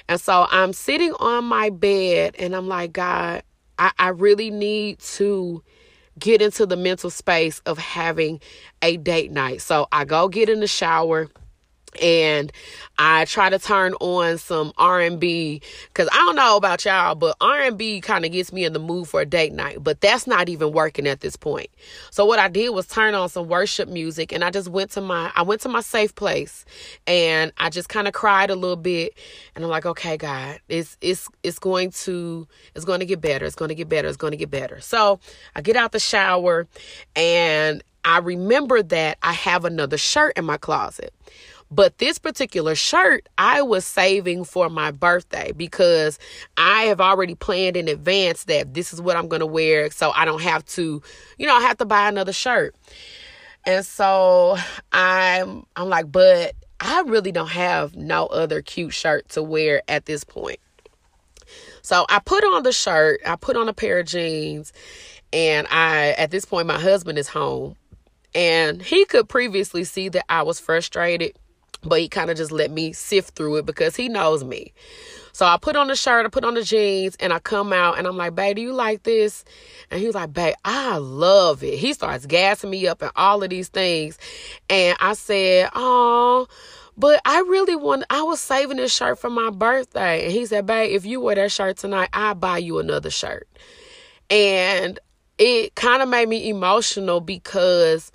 And 0.08 0.20
so 0.20 0.48
I'm 0.50 0.74
sitting 0.74 1.14
on 1.20 1.46
my 1.46 1.70
bed 1.70 2.36
and 2.40 2.56
I'm 2.56 2.68
like, 2.68 2.94
God, 2.94 3.44
I, 3.78 3.92
I 3.98 4.10
really 4.10 4.50
need 4.50 5.00
to 5.00 5.64
get 6.18 6.42
into 6.42 6.66
the 6.66 6.76
mental 6.76 7.10
space 7.10 7.60
of 7.66 7.78
having 7.78 8.42
a 8.82 8.98
date 8.98 9.32
night. 9.32 9.62
So 9.62 9.88
I 9.92 10.06
go 10.06 10.28
get 10.28 10.50
in 10.50 10.60
the 10.60 10.68
shower 10.68 11.30
and 12.02 12.52
I 12.98 13.26
try 13.26 13.50
to 13.50 13.58
turn 13.58 13.94
on 13.96 14.38
some 14.38 14.74
R&B 14.78 15.62
cuz 15.94 16.08
I 16.12 16.16
don't 16.16 16.36
know 16.36 16.58
about 16.58 16.86
y'all 16.86 17.16
but 17.16 17.36
R&B 17.42 18.02
kind 18.02 18.26
of 18.26 18.32
gets 18.32 18.52
me 18.52 18.66
in 18.66 18.74
the 18.74 18.80
mood 18.80 19.08
for 19.08 19.22
a 19.22 19.26
date 19.26 19.54
night 19.54 19.84
but 19.84 20.02
that's 20.02 20.28
not 20.28 20.50
even 20.50 20.72
working 20.72 21.08
at 21.08 21.22
this 21.22 21.36
point. 21.36 21.70
So 22.12 22.26
what 22.26 22.40
I 22.40 22.48
did 22.48 22.70
was 22.70 22.88
turn 22.88 23.16
on 23.16 23.30
some 23.30 23.48
worship 23.48 23.90
music 23.90 24.32
and 24.32 24.44
I 24.44 24.52
just 24.52 24.68
went 24.70 24.92
to 24.92 25.02
my 25.02 25.32
I 25.36 25.42
went 25.42 25.62
to 25.62 25.70
my 25.70 25.82
safe 25.82 26.14
place 26.16 26.66
and 27.08 27.52
I 27.58 27.70
just 27.70 27.90
kind 27.90 28.08
of 28.08 28.14
cried 28.14 28.50
a 28.50 28.56
little 28.56 28.76
bit 28.76 29.14
and 29.56 29.64
I'm 29.64 29.72
like 29.72 29.86
okay 29.86 30.18
God 30.18 30.60
it's 30.68 30.98
it's 31.02 31.30
it's 31.44 31.60
going 31.60 31.92
to 31.92 32.48
it's 32.76 32.86
going 32.86 33.00
to 33.00 33.06
get 33.06 33.22
better 33.22 33.46
it's 33.46 33.56
going 33.56 33.70
to 33.70 33.76
get 33.76 33.90
better 33.90 34.08
it's 34.08 34.18
going 34.18 34.32
to 34.32 34.38
get 34.38 34.52
better. 34.52 34.80
So 34.82 35.20
I 35.56 35.62
get 35.62 35.76
out 35.76 35.92
the 35.92 36.00
shower 36.00 36.68
and 37.16 37.84
I 38.06 38.20
remember 38.20 38.82
that 38.82 39.18
I 39.22 39.34
have 39.34 39.66
another 39.66 39.98
shirt 39.98 40.38
in 40.38 40.46
my 40.46 40.58
closet. 40.58 41.14
But 41.72 42.00
this 42.00 42.18
particular 42.18 42.74
shirt 42.74 43.30
I 43.38 43.62
was 43.62 43.86
saving 43.86 44.44
for 44.44 44.70
my 44.70 44.92
birthday 44.92 45.52
because 45.52 46.18
I 46.58 46.84
have 46.84 47.00
already 47.00 47.36
planned 47.36 47.78
in 47.78 47.88
advance 47.88 48.46
that 48.46 48.74
this 48.74 48.92
is 48.92 49.02
what 49.02 49.16
I'm 49.16 49.28
going 49.28 49.42
to 49.42 49.46
wear. 49.46 49.92
So 49.92 50.12
I 50.12 50.26
don't 50.26 50.42
have 50.42 50.66
to, 50.66 51.02
you 51.38 51.48
know, 51.48 51.56
I 51.56 51.62
have 51.62 51.78
to 51.78 51.86
buy 51.86 52.08
another 52.08 52.34
shirt. 52.34 52.76
And 53.66 53.86
so 53.86 54.58
I'm, 54.92 55.66
I'm 55.76 55.90
like, 55.90 56.12
but 56.12 56.56
I 56.80 57.02
really 57.02 57.32
don't 57.32 57.50
have 57.50 57.96
no 57.96 58.26
other 58.28 58.62
cute 58.62 58.94
shirt 58.94 59.30
to 59.30 59.44
wear 59.44 59.84
at 59.88 60.06
this 60.06 60.24
point. 60.24 60.60
So 61.82 62.06
I 62.10 62.20
put 62.20 62.44
on 62.44 62.64
the 62.64 62.72
shirt, 62.72 63.22
I 63.26 63.36
put 63.36 63.58
on 63.58 63.70
a 63.70 63.74
pair 63.74 64.00
of 64.00 64.08
jeans, 64.08 64.74
and 65.34 65.68
I, 65.70 66.12
at 66.12 66.32
this 66.32 66.46
point, 66.46 66.68
my 66.68 66.80
husband 66.80 67.18
is 67.18 67.28
home. 67.28 67.76
And 68.36 68.82
he 68.82 69.06
could 69.06 69.28
previously 69.28 69.84
see 69.84 70.10
that 70.10 70.26
I 70.30 70.44
was 70.44 70.60
frustrated 70.60 71.38
but 71.82 72.00
he 72.00 72.10
kind 72.10 72.30
of 72.30 72.38
just 72.38 72.52
let 72.52 72.72
me 72.72 72.94
sift 72.94 73.36
through 73.36 73.58
it 73.58 73.66
because 73.66 73.96
he 73.96 74.10
knows 74.10 74.44
me. 74.44 74.74
So 75.32 75.46
I 75.46 75.58
put 75.58 75.76
on 75.76 75.88
the 75.88 75.96
shirt, 75.96 76.26
I 76.26 76.30
put 76.30 76.44
on 76.44 76.56
the 76.56 76.64
jeans, 76.64 77.16
and 77.20 77.32
I 77.32 77.40
come 77.40 77.72
out 77.72 77.98
and 77.98 78.06
I'm 78.06 78.18
like, 78.18 78.36
babe, 78.36 78.58
do 78.58 78.62
you 78.62 78.74
like 78.74 79.04
this? 79.04 79.46
And 79.90 80.00
he 80.00 80.06
was 80.06 80.16
like, 80.16 80.34
babe, 80.34 80.56
I 80.66 80.98
love 80.98 81.64
it. 81.64 81.78
He 81.78 81.94
starts 81.94 82.26
gassing 82.26 82.70
me 82.70 82.88
up 82.88 83.02
and 83.02 83.12
all 83.16 83.42
of 83.42 83.50
these 83.50 83.70
things. 83.70 84.18
And 84.70 84.98
I 85.00 85.14
said, 85.14 85.70
oh, 85.76 86.48
but 86.98 87.22
I 87.24 87.40
really 87.42 87.78
want, 87.78 88.04
I 88.10 88.24
was 88.24 88.42
saving 88.42 88.78
this 88.78 88.94
shirt 88.94 89.20
for 89.20 89.30
my 89.30 89.50
birthday. 89.50 90.26
And 90.26 90.34
he 90.34 90.46
said, 90.46 90.66
babe, 90.66 90.94
if 90.94 91.06
you 91.06 91.22
wear 91.22 91.36
that 91.36 91.52
shirt 91.52 91.78
tonight, 91.78 92.10
I'll 92.12 92.36
buy 92.36 92.58
you 92.58 92.80
another 92.80 93.10
shirt. 93.10 93.48
And 94.30 95.00
it 95.38 95.74
kind 95.76 96.02
of 96.02 96.10
made 96.10 96.28
me 96.28 96.50
emotional 96.50 97.22
because 97.22 98.12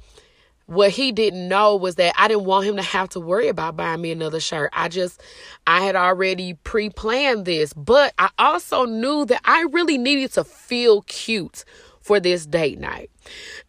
what 0.66 0.90
he 0.90 1.12
didn't 1.12 1.48
know 1.48 1.76
was 1.76 1.96
that 1.96 2.14
I 2.18 2.28
didn't 2.28 2.44
want 2.44 2.66
him 2.66 2.76
to 2.76 2.82
have 2.82 3.10
to 3.10 3.20
worry 3.20 3.48
about 3.48 3.76
buying 3.76 4.00
me 4.00 4.12
another 4.12 4.40
shirt. 4.40 4.70
I 4.72 4.88
just, 4.88 5.22
I 5.66 5.82
had 5.82 5.96
already 5.96 6.54
pre 6.64 6.90
planned 6.90 7.44
this, 7.44 7.72
but 7.72 8.14
I 8.18 8.30
also 8.38 8.84
knew 8.84 9.24
that 9.26 9.40
I 9.44 9.62
really 9.70 9.98
needed 9.98 10.32
to 10.32 10.44
feel 10.44 11.02
cute 11.02 11.64
for 12.04 12.20
this 12.20 12.44
date 12.44 12.78
night. 12.78 13.10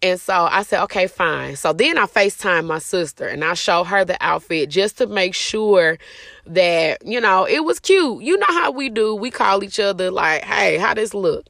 And 0.02 0.20
so 0.20 0.34
I 0.34 0.64
said, 0.64 0.84
okay, 0.84 1.08
fine. 1.08 1.56
So 1.56 1.72
then 1.72 1.98
I 1.98 2.06
FaceTime 2.06 2.66
my 2.66 2.80
sister 2.80 3.26
and 3.26 3.46
I 3.46 3.54
show 3.54 3.86
her 3.86 4.04
the 4.04 4.18
outfit 4.20 4.70
just 4.70 4.98
to 4.98 5.08
make 5.08 5.34
sure 5.34 5.98
that, 6.46 6.98
you 7.06 7.22
know, 7.22 7.46
it 7.46 7.64
was 7.64 7.80
cute. 7.80 8.22
You 8.22 8.38
know 8.38 8.46
how 8.50 8.72
we 8.72 8.90
do. 8.90 9.16
We 9.16 9.32
call 9.32 9.64
each 9.64 9.80
other 9.80 10.12
like, 10.12 10.44
hey, 10.44 10.78
how 10.78 10.94
this 10.94 11.14
look? 11.14 11.46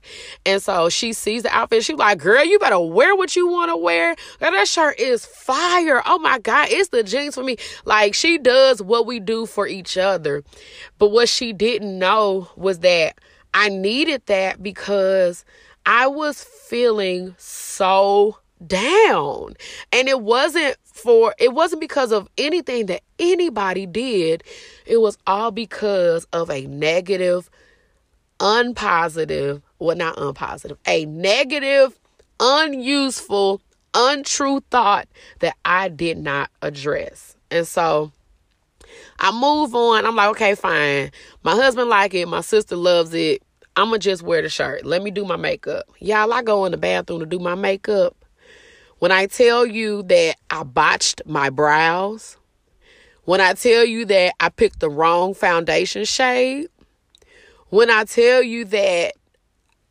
And 0.46 0.62
so 0.62 0.90
she 0.90 1.12
sees 1.12 1.42
the 1.42 1.50
outfit. 1.50 1.84
She's 1.84 1.98
like, 1.98 2.20
girl, 2.20 2.46
you 2.46 2.60
better 2.60 2.80
wear 2.80 3.16
what 3.16 3.36
you 3.36 3.48
want 3.48 3.72
to 3.72 3.78
wear. 3.78 4.16
Girl, 4.40 4.52
that 4.52 4.68
shirt 4.68 5.00
is 5.00 5.26
fire. 5.26 6.04
Oh 6.06 6.20
my 6.20 6.38
God. 6.38 6.68
It's 6.70 6.90
the 6.90 7.02
jeans 7.02 7.34
for 7.34 7.44
me. 7.44 7.58
Like 7.86 8.14
she 8.14 8.38
does 8.38 8.80
what 8.80 9.08
we 9.08 9.20
do 9.20 9.48
for 9.48 9.66
each 9.68 9.98
other. 9.98 10.44
But 11.00 11.10
what 11.10 11.30
she 11.30 11.52
didn't 11.52 11.98
know 11.98 12.48
was 12.56 12.80
that 12.82 13.18
I 13.56 13.70
needed 13.70 14.22
that 14.28 14.62
because 14.62 15.46
I 15.86 16.08
was 16.08 16.44
feeling 16.44 17.36
so 17.38 18.38
down. 18.66 19.54
And 19.92 20.08
it 20.08 20.22
wasn't 20.22 20.78
for, 20.84 21.36
it 21.38 21.54
wasn't 21.54 21.82
because 21.82 22.12
of 22.12 22.30
anything 22.38 22.88
that 22.88 23.02
anybody 23.20 23.86
did. 23.86 24.44
It 24.86 24.98
was 24.98 25.18
all 25.28 25.52
because 25.52 26.26
of 26.34 26.50
a 26.50 26.66
negative, 26.68 27.50
unpositive, 28.40 29.62
well, 29.80 29.96
not 29.96 30.16
unpositive, 30.18 30.78
a 30.88 31.06
negative, 31.06 32.00
unuseful, 32.40 33.62
untrue 33.94 34.62
thought 34.72 35.08
that 35.40 35.56
I 35.64 35.90
did 35.90 36.18
not 36.18 36.50
address. 36.62 37.36
And 37.52 37.68
so, 37.68 38.12
I 39.20 39.32
move 39.32 39.76
on. 39.76 40.06
I'm 40.06 40.16
like, 40.16 40.30
okay, 40.32 40.56
fine. 40.56 41.12
My 41.44 41.54
husband 41.54 41.90
like 41.90 42.14
it. 42.14 42.28
My 42.28 42.42
sister 42.42 42.76
loves 42.76 43.14
it. 43.14 43.42
I'm 43.76 43.88
gonna 43.88 44.00
just 44.00 44.24
wear 44.24 44.42
the 44.42 44.50
shirt. 44.50 44.86
Let 44.86 45.04
me 45.04 45.12
do 45.12 45.26
my 45.26 45.36
makeup. 45.36 45.86
Y'all, 46.00 46.32
I 46.32 46.42
go 46.42 46.66
in 46.66 46.72
the 46.72 46.78
bathroom 46.78 47.20
to 47.20 47.26
do 47.26 47.40
my 47.40 47.56
makeup. 47.56 48.16
When 49.00 49.12
I 49.12 49.28
tell 49.28 49.66
you 49.66 50.04
that 50.04 50.38
I 50.50 50.64
botched 50.64 51.22
my 51.26 51.50
brows, 51.50 52.38
when 53.26 53.42
I 53.42 53.54
tell 53.54 53.84
you 53.84 54.06
that 54.06 54.34
I 54.40 54.50
picked 54.50 54.80
the 54.80 54.90
wrong 54.90 55.34
foundation 55.34 56.06
shade, 56.06 56.68
when 57.70 57.90
I 57.90 58.06
tell 58.06 58.42
you 58.42 58.64
that 58.66 59.14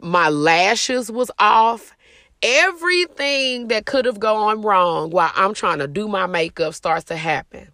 my 0.01 0.31
lashes 0.31 1.11
was 1.11 1.31
off, 1.39 1.95
everything 2.43 3.69
that 3.69 3.87
could 3.87 4.07
have 4.07 4.21
gone 4.21 4.63
wrong 4.63 5.11
while 5.11 5.33
I'm 5.35 5.53
trying 5.53 5.79
to 5.79 5.89
do 5.89 6.09
my 6.09 6.27
makeup 6.27 6.75
starts 6.75 7.05
to 7.07 7.17
happen. 7.17 7.69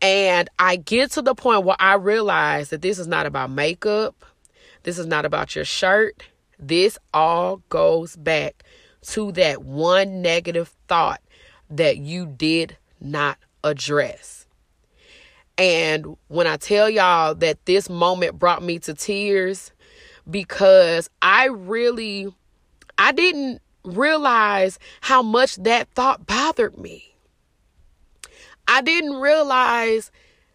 And 0.00 0.48
I 0.58 0.76
get 0.76 1.10
to 1.12 1.22
the 1.22 1.34
point 1.34 1.64
where 1.64 1.76
I 1.80 1.94
realize 1.94 2.68
that 2.70 2.82
this 2.82 2.98
is 2.98 3.08
not 3.08 3.26
about 3.26 3.50
makeup. 3.50 4.14
This 4.82 4.98
is 4.98 5.06
not 5.06 5.24
about 5.24 5.54
your 5.54 5.64
shirt. 5.64 6.22
This 6.58 6.98
all 7.12 7.62
goes 7.68 8.16
back 8.16 8.64
to 9.02 9.32
that 9.32 9.62
one 9.62 10.22
negative 10.22 10.74
thought 10.88 11.20
that 11.70 11.98
you 11.98 12.26
did 12.26 12.76
not 13.00 13.38
address. 13.62 14.46
And 15.56 16.16
when 16.28 16.46
I 16.46 16.56
tell 16.56 16.88
y'all 16.88 17.34
that 17.36 17.64
this 17.66 17.90
moment 17.90 18.38
brought 18.38 18.62
me 18.62 18.78
to 18.80 18.94
tears 18.94 19.72
because 20.30 21.10
I 21.20 21.46
really 21.46 22.28
I 22.96 23.12
didn't 23.12 23.60
realize 23.84 24.78
how 25.00 25.22
much 25.22 25.56
that 25.56 25.88
thought 25.90 26.26
bothered 26.26 26.76
me. 26.78 27.14
I 28.66 28.82
didn't 28.82 29.14
realize 29.14 30.10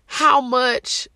how 0.06 0.40
much 0.40 1.08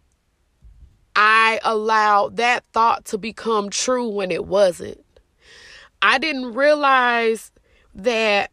I 1.20 1.60
allowed 1.64 2.38
that 2.38 2.64
thought 2.74 3.06
to 3.06 3.18
become 3.18 3.72
true 3.72 4.08
when 4.08 4.30
it 4.30 4.46
wasn't. 4.46 5.04
I 6.00 6.20
didn't 6.20 6.54
realize 6.54 7.52
that 7.96 8.52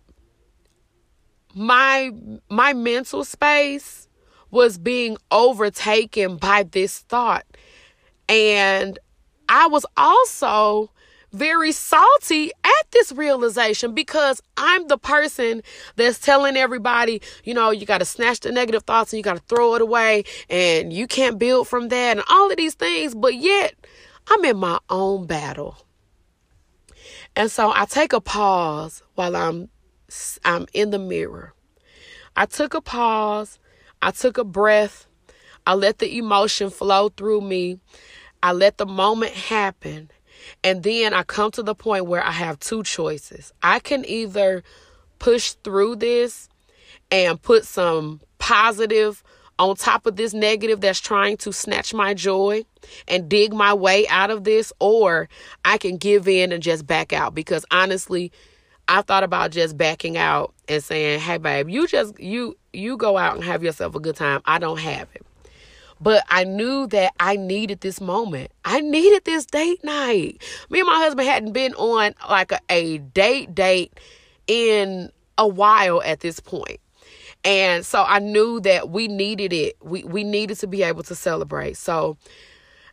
my 1.54 2.10
my 2.48 2.72
mental 2.72 3.22
space 3.22 4.08
was 4.50 4.78
being 4.78 5.18
overtaken 5.30 6.38
by 6.38 6.62
this 6.62 7.00
thought. 7.00 7.44
And 8.30 8.98
I 9.50 9.66
was 9.66 9.84
also 9.98 10.90
very 11.34 11.72
salty 11.72 12.50
at 12.62 12.90
this 12.92 13.12
realization 13.12 13.92
because 13.92 14.40
I'm 14.56 14.86
the 14.86 14.96
person 14.96 15.62
that's 15.96 16.18
telling 16.18 16.56
everybody, 16.56 17.20
you 17.42 17.52
know, 17.52 17.70
you 17.70 17.84
got 17.84 17.98
to 17.98 18.04
snatch 18.04 18.40
the 18.40 18.52
negative 18.52 18.84
thoughts 18.84 19.12
and 19.12 19.18
you 19.18 19.24
got 19.24 19.36
to 19.36 19.42
throw 19.42 19.74
it 19.74 19.82
away 19.82 20.24
and 20.48 20.92
you 20.92 21.06
can't 21.06 21.38
build 21.38 21.68
from 21.68 21.88
that 21.88 22.16
and 22.16 22.24
all 22.30 22.50
of 22.50 22.56
these 22.56 22.74
things. 22.74 23.14
But 23.14 23.34
yet, 23.34 23.74
I'm 24.28 24.44
in 24.44 24.56
my 24.56 24.78
own 24.88 25.26
battle. 25.26 25.76
And 27.36 27.50
so 27.50 27.72
I 27.74 27.84
take 27.84 28.12
a 28.12 28.20
pause 28.20 29.02
while 29.14 29.36
I'm 29.36 29.68
I'm 30.44 30.66
in 30.72 30.90
the 30.90 30.98
mirror. 30.98 31.54
I 32.36 32.46
took 32.46 32.74
a 32.74 32.80
pause. 32.80 33.58
I 34.00 34.12
took 34.12 34.38
a 34.38 34.44
breath. 34.44 35.06
I 35.66 35.74
let 35.74 35.98
the 35.98 36.18
emotion 36.18 36.70
flow 36.70 37.08
through 37.08 37.40
me. 37.40 37.80
I 38.42 38.52
let 38.52 38.78
the 38.78 38.86
moment 38.86 39.32
happen. 39.32 40.10
And 40.62 40.82
then 40.82 41.14
I 41.14 41.22
come 41.22 41.50
to 41.52 41.62
the 41.62 41.74
point 41.74 42.06
where 42.06 42.24
I 42.24 42.30
have 42.30 42.58
two 42.58 42.82
choices. 42.82 43.52
I 43.62 43.78
can 43.78 44.04
either 44.06 44.62
push 45.18 45.52
through 45.64 45.96
this 45.96 46.48
and 47.10 47.40
put 47.40 47.64
some 47.64 48.20
positive 48.38 49.22
on 49.58 49.76
top 49.76 50.06
of 50.06 50.16
this 50.16 50.34
negative 50.34 50.80
that's 50.80 51.00
trying 51.00 51.36
to 51.38 51.52
snatch 51.52 51.94
my 51.94 52.12
joy 52.12 52.64
and 53.06 53.28
dig 53.28 53.52
my 53.52 53.72
way 53.72 54.06
out 54.08 54.30
of 54.30 54.44
this, 54.44 54.72
or 54.80 55.28
I 55.64 55.78
can 55.78 55.96
give 55.96 56.26
in 56.26 56.52
and 56.52 56.62
just 56.62 56.86
back 56.86 57.12
out. 57.12 57.34
Because 57.34 57.64
honestly, 57.70 58.32
I 58.88 59.02
thought 59.02 59.22
about 59.22 59.52
just 59.52 59.76
backing 59.76 60.16
out 60.16 60.52
and 60.68 60.82
saying, 60.82 61.20
"Hey, 61.20 61.38
babe, 61.38 61.68
you 61.68 61.86
just 61.86 62.18
you 62.18 62.56
you 62.72 62.96
go 62.96 63.16
out 63.16 63.36
and 63.36 63.44
have 63.44 63.62
yourself 63.62 63.94
a 63.94 64.00
good 64.00 64.16
time. 64.16 64.42
I 64.44 64.58
don't 64.58 64.78
have 64.78 65.08
it." 65.14 65.24
But 66.04 66.22
I 66.28 66.44
knew 66.44 66.86
that 66.88 67.14
I 67.18 67.36
needed 67.36 67.80
this 67.80 67.98
moment. 67.98 68.52
I 68.62 68.82
needed 68.82 69.24
this 69.24 69.46
date 69.46 69.82
night. 69.82 70.42
Me 70.68 70.80
and 70.80 70.86
my 70.86 70.98
husband 70.98 71.26
hadn't 71.26 71.52
been 71.52 71.72
on 71.76 72.14
like 72.28 72.52
a, 72.52 72.60
a 72.68 72.98
date 72.98 73.54
date 73.54 73.98
in 74.46 75.10
a 75.38 75.48
while 75.48 76.02
at 76.02 76.20
this 76.20 76.40
point. 76.40 76.78
And 77.42 77.86
so 77.86 78.04
I 78.06 78.18
knew 78.18 78.60
that 78.60 78.90
we 78.90 79.08
needed 79.08 79.54
it. 79.54 79.76
We 79.82 80.04
we 80.04 80.24
needed 80.24 80.58
to 80.58 80.66
be 80.66 80.82
able 80.82 81.04
to 81.04 81.14
celebrate. 81.14 81.78
So 81.78 82.18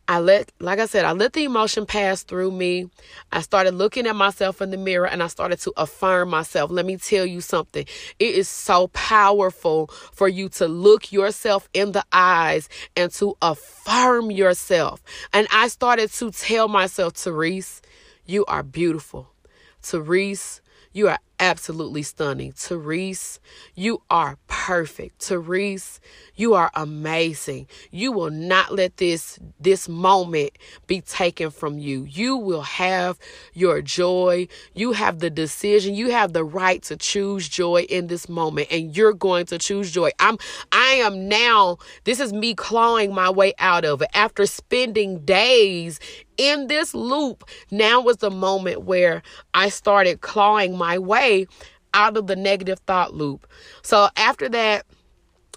I 0.07 0.19
let 0.19 0.51
like 0.59 0.79
I 0.79 0.85
said, 0.85 1.05
I 1.05 1.11
let 1.13 1.33
the 1.33 1.43
emotion 1.43 1.85
pass 1.85 2.23
through 2.23 2.51
me. 2.51 2.89
I 3.31 3.41
started 3.41 3.73
looking 3.73 4.07
at 4.07 4.15
myself 4.15 4.61
in 4.61 4.71
the 4.71 4.77
mirror 4.77 5.07
and 5.07 5.23
I 5.23 5.27
started 5.27 5.59
to 5.61 5.73
affirm 5.77 6.29
myself. 6.29 6.71
Let 6.71 6.85
me 6.85 6.97
tell 6.97 7.25
you 7.25 7.41
something. 7.41 7.85
It 8.19 8.35
is 8.35 8.49
so 8.49 8.87
powerful 8.89 9.87
for 9.87 10.27
you 10.27 10.49
to 10.49 10.67
look 10.67 11.11
yourself 11.11 11.69
in 11.73 11.93
the 11.93 12.03
eyes 12.11 12.67
and 12.95 13.11
to 13.13 13.35
affirm 13.41 14.31
yourself. 14.31 15.01
And 15.33 15.47
I 15.51 15.67
started 15.67 16.11
to 16.13 16.31
tell 16.31 16.67
myself, 16.67 17.13
Therese, 17.13 17.81
you 18.25 18.45
are 18.45 18.63
beautiful. 18.63 19.31
Therese, 19.81 20.61
you 20.93 21.07
are 21.07 21.19
absolutely 21.41 22.03
stunning. 22.03 22.53
Therese, 22.53 23.39
you 23.75 24.03
are 24.09 24.37
perfect. 24.47 25.23
Therese, 25.23 25.99
you 26.35 26.53
are 26.53 26.71
amazing. 26.75 27.67
You 27.89 28.11
will 28.11 28.29
not 28.29 28.73
let 28.73 28.97
this 28.97 29.39
this 29.59 29.89
moment 29.89 30.51
be 30.87 31.01
taken 31.01 31.49
from 31.49 31.79
you. 31.79 32.03
You 32.03 32.37
will 32.37 32.61
have 32.61 33.17
your 33.53 33.81
joy. 33.81 34.47
You 34.75 34.93
have 34.93 35.19
the 35.19 35.31
decision. 35.31 35.95
You 35.95 36.11
have 36.11 36.33
the 36.33 36.43
right 36.43 36.81
to 36.83 36.95
choose 36.95 37.49
joy 37.49 37.81
in 37.89 38.07
this 38.07 38.29
moment 38.29 38.67
and 38.71 38.95
you're 38.95 39.13
going 39.13 39.47
to 39.47 39.57
choose 39.57 39.91
joy. 39.91 40.11
I'm 40.19 40.37
I 40.71 41.01
am 41.03 41.27
now 41.27 41.77
this 42.03 42.19
is 42.19 42.31
me 42.31 42.53
clawing 42.53 43.13
my 43.13 43.29
way 43.29 43.53
out 43.57 43.83
of 43.83 44.03
it 44.03 44.09
after 44.13 44.45
spending 44.45 45.25
days 45.25 45.99
in 46.37 46.67
this 46.67 46.93
loop. 46.93 47.43
Now 47.69 48.01
was 48.01 48.17
the 48.17 48.31
moment 48.31 48.83
where 48.83 49.21
I 49.53 49.69
started 49.69 50.21
clawing 50.21 50.77
my 50.77 50.97
way 50.97 51.30
out 51.93 52.17
of 52.17 52.27
the 52.27 52.35
negative 52.35 52.79
thought 52.87 53.13
loop. 53.13 53.47
So 53.81 54.07
after 54.15 54.47
that, 54.49 54.85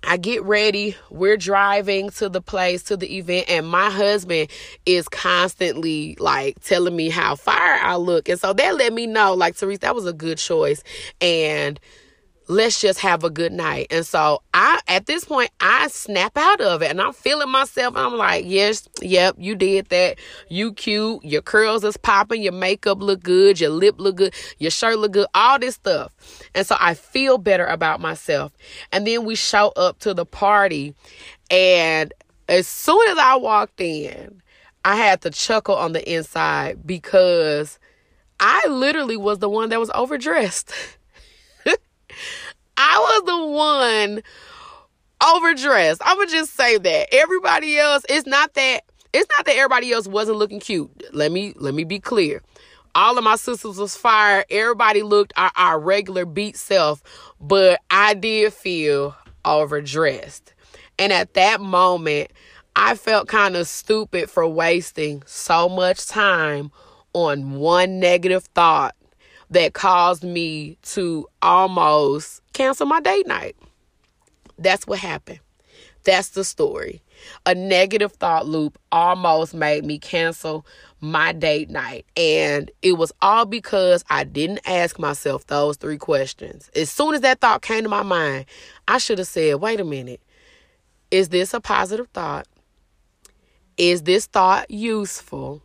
I 0.07 0.19
get 0.19 0.43
ready. 0.43 0.97
We're 1.11 1.39
driving 1.39 2.11
to 2.11 2.29
the 2.29 2.43
place, 2.43 2.83
to 2.85 2.97
the 2.97 3.17
event, 3.17 3.49
and 3.49 3.67
my 3.67 3.89
husband 3.89 4.51
is 4.85 5.09
constantly 5.09 6.17
like 6.21 6.61
telling 6.61 6.95
me 6.95 7.09
how 7.09 7.37
fire 7.37 7.79
I 7.83 7.97
look. 7.97 8.29
And 8.29 8.39
so 8.39 8.53
that 8.53 8.77
let 8.77 8.93
me 8.93 9.07
know, 9.07 9.33
like, 9.33 9.55
Therese, 9.55 9.79
that 9.79 9.95
was 9.95 10.07
a 10.07 10.13
good 10.13 10.39
choice. 10.39 10.83
And 11.21 11.81
let's 12.49 12.81
just 12.81 13.01
have 13.01 13.25
a 13.25 13.31
good 13.31 13.53
night. 13.53 13.87
And 13.91 14.07
so 14.07 14.43
I 14.53 14.81
at 14.89 15.07
this 15.07 15.25
point 15.25 15.51
I 15.61 15.89
snap 15.89 16.37
out 16.37 16.61
of 16.61 16.83
it 16.83 16.91
and 16.91 17.01
I'm 17.01 17.13
feeling 17.13 17.51
myself. 17.51 17.97
I'm 17.97 18.15
like, 18.15 18.45
yes, 18.47 18.89
yep, 19.01 19.37
you 19.39 19.55
did 19.55 19.89
that. 19.89 20.19
You 20.49 20.73
cute. 20.73 21.25
Your 21.25 21.43
curls 21.43 21.85
is 21.85 21.97
popping. 21.97 22.43
Your 22.43 22.53
makeup 22.53 22.99
look 23.01 23.23
good. 23.23 23.61
Your 23.61 23.71
lip 23.71 23.97
look 23.99 24.17
good. 24.17 24.35
Your 24.59 24.71
shirt 24.71 24.99
look 24.99 25.13
good. 25.13 25.27
All 25.35 25.59
this 25.59 25.77
stuff. 25.77 26.13
And 26.55 26.67
so 26.67 26.77
I 26.79 26.95
feel 26.95 27.39
better 27.39 27.67
about 27.67 28.01
myself. 28.01 28.53
And 28.93 29.07
then 29.07 29.25
we 29.25 29.35
show 29.35 29.73
up 29.77 29.99
to 30.01 30.15
the 30.15 30.27
party 30.27 30.95
and 31.51 32.13
as 32.49 32.67
soon 32.67 33.09
as 33.09 33.19
I 33.19 33.37
walked 33.37 33.81
in, 33.81 34.43
I 34.85 34.97
had 34.97 35.23
to 35.23 35.31
chuckle 35.31 35.77
on 35.77 35.93
the 35.93 36.13
inside 36.13 36.87
because 36.87 37.79
I 38.39 38.67
literally 38.69 39.17
was 39.17 39.39
the 39.39 39.49
one 39.49 39.71
that 39.71 39.81
was 39.81 39.91
overdressed. 39.95 40.73
I 42.77 42.99
was 42.99 43.23
the 43.27 43.47
one 43.47 44.23
overdressed. 45.25 46.03
I 46.03 46.15
would 46.15 46.29
just 46.29 46.55
say 46.55 46.79
that. 46.79 47.15
Everybody 47.15 47.79
else, 47.79 48.05
it's 48.09 48.27
not 48.27 48.55
that 48.55 48.83
it's 49.13 49.29
not 49.37 49.47
that 49.47 49.57
everybody 49.57 49.93
else 49.93 50.09
wasn't 50.09 50.39
looking 50.39 50.61
cute. 50.61 50.91
Let 51.13 51.31
me 51.31 51.55
let 51.57 51.75
me 51.75 51.85
be 51.85 52.01
clear. 52.01 52.43
All 52.97 53.19
of 53.19 53.25
my 53.25 53.37
sisters 53.37 53.79
was 53.79 53.97
fire. 53.97 54.45
Everybody 54.51 55.03
looked 55.03 55.33
our, 55.37 55.51
our 55.57 55.81
regular 55.81 56.25
beat 56.25 56.57
self, 56.57 57.03
but 57.41 57.81
I 57.91 58.15
did 58.15 58.53
feel 58.53 59.17
overdressed. 59.45 60.53
And 60.99 61.13
at 61.13 61.35
that 61.35 61.61
moment, 61.61 62.31
I 62.77 62.95
felt 62.95 63.29
kind 63.29 63.57
of 63.57 63.67
stupid 63.67 64.31
for 64.31 64.47
wasting 64.47 65.23
so 65.27 65.69
much 65.69 66.07
time 66.07 66.71
on 67.13 67.55
one 67.55 68.01
negative 68.01 68.45
thought 68.55 68.95
that 69.51 69.75
caused 69.75 70.25
me 70.25 70.79
to 70.83 71.27
almost 71.43 72.43
cancel 72.53 72.87
my 72.87 73.01
date 73.01 73.27
night. 73.27 73.57
That's 74.59 74.87
what 74.87 74.99
happened. 74.99 75.41
That's 76.05 76.31
the 76.31 76.45
story. 76.45 77.03
A 77.47 77.55
negative 77.55 78.13
thought 78.13 78.47
loop 78.47 78.79
almost 78.93 79.55
made 79.55 79.85
me 79.85 79.99
cancel 79.99 80.67
my 81.01 81.33
date 81.33 81.71
night. 81.71 82.05
And 82.17 82.71
it 82.83 82.93
was 82.93 83.11
all 83.23 83.47
because 83.47 84.05
I 84.11 84.25
didn't 84.25 84.61
ask 84.67 84.99
myself 84.99 85.47
those 85.47 85.77
three 85.77 85.97
questions. 85.97 86.71
As 86.77 86.91
soon 86.91 87.15
as 87.15 87.23
that 87.23 87.41
thought 87.41 87.63
came 87.63 87.83
to 87.85 87.89
my 87.89 88.03
mind, 88.03 88.45
I 88.87 88.99
should 88.99 89.19
have 89.19 89.29
said, 89.29 89.57
wait 89.57 89.81
a 89.81 89.85
minute. 89.85 90.21
Is 91.11 91.31
this 91.31 91.55
a 91.55 91.61
positive 91.61 92.09
thought? 92.09 92.47
Is 93.77 94.03
this 94.03 94.27
thought 94.27 94.71
useful? 94.71 95.63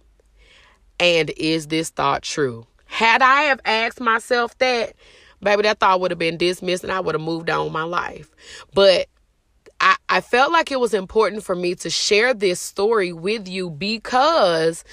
And 1.00 1.32
is 1.32 1.68
this 1.68 1.90
thought 1.90 2.24
true? 2.24 2.66
Had 2.90 3.22
I 3.22 3.44
have 3.44 3.62
asked 3.66 4.02
myself 4.02 4.58
that, 4.58 4.94
baby, 5.42 5.62
that 5.62 5.80
thought 5.80 6.02
would 6.02 6.12
have 6.12 6.18
been 6.18 6.38
dismissed 6.38 6.84
and 6.84 6.92
I 6.92 7.00
would 7.00 7.16
have 7.16 7.22
moved 7.22 7.50
on 7.50 7.72
my 7.72 7.84
life. 7.84 8.32
But 8.74 9.08
I, 9.80 9.96
I 10.10 10.22
felt 10.22 10.52
like 10.52 10.72
it 10.72 10.80
was 10.80 10.96
important 10.96 11.44
for 11.44 11.56
me 11.56 11.76
to 11.76 11.90
share 11.92 12.34
this 12.34 12.60
story 12.60 13.14
with 13.14 13.48
you 13.48 13.70
because 13.70 14.84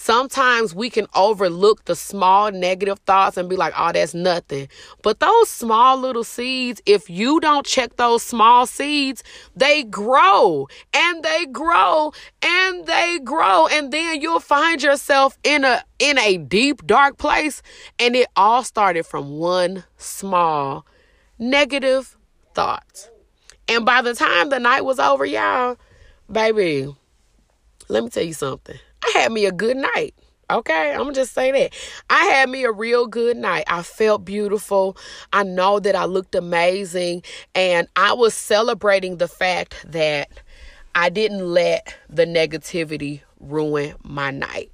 sometimes 0.00 0.74
we 0.74 0.88
can 0.88 1.06
overlook 1.14 1.84
the 1.84 1.94
small 1.94 2.50
negative 2.50 2.98
thoughts 3.00 3.36
and 3.36 3.50
be 3.50 3.56
like, 3.56 3.74
oh, 3.76 3.92
that's 3.92 4.14
nothing. 4.14 4.66
But 5.02 5.20
those 5.20 5.50
small 5.50 5.98
little 5.98 6.24
seeds, 6.24 6.80
if 6.86 7.10
you 7.10 7.38
don't 7.38 7.66
check 7.66 7.96
those 7.96 8.22
small 8.22 8.64
seeds, 8.64 9.22
they 9.54 9.82
grow 9.82 10.68
and 10.94 11.22
they 11.22 11.44
grow 11.44 12.12
and 12.40 12.86
they 12.86 13.18
grow. 13.22 13.66
And 13.66 13.92
then 13.92 14.22
you'll 14.22 14.40
find 14.40 14.82
yourself 14.82 15.38
in 15.44 15.64
a 15.64 15.84
in 15.98 16.18
a 16.18 16.38
deep, 16.38 16.86
dark 16.86 17.18
place. 17.18 17.60
And 17.98 18.16
it 18.16 18.28
all 18.34 18.64
started 18.64 19.04
from 19.04 19.36
one 19.38 19.84
small 19.98 20.86
negative 21.38 22.16
thought. 22.54 23.10
And 23.68 23.84
by 23.84 24.00
the 24.00 24.14
time 24.14 24.48
the 24.48 24.60
night 24.60 24.80
was 24.80 24.98
over, 24.98 25.26
y'all, 25.26 25.76
baby, 26.32 26.88
let 27.88 28.02
me 28.02 28.08
tell 28.08 28.24
you 28.24 28.32
something. 28.32 28.78
Had 29.20 29.32
me 29.32 29.44
a 29.44 29.52
good 29.52 29.76
night. 29.76 30.14
Okay, 30.50 30.94
I'm 30.94 31.12
just 31.12 31.34
say 31.34 31.52
that. 31.52 31.74
I 32.08 32.24
had 32.24 32.48
me 32.48 32.64
a 32.64 32.72
real 32.72 33.06
good 33.06 33.36
night. 33.36 33.64
I 33.66 33.82
felt 33.82 34.24
beautiful. 34.24 34.96
I 35.30 35.42
know 35.42 35.78
that 35.78 35.94
I 35.94 36.06
looked 36.06 36.34
amazing. 36.34 37.22
And 37.54 37.86
I 37.96 38.14
was 38.14 38.32
celebrating 38.32 39.18
the 39.18 39.28
fact 39.28 39.74
that 39.86 40.30
I 40.94 41.10
didn't 41.10 41.46
let 41.46 41.94
the 42.08 42.24
negativity 42.24 43.20
ruin 43.40 43.94
my 44.02 44.30
night. 44.30 44.72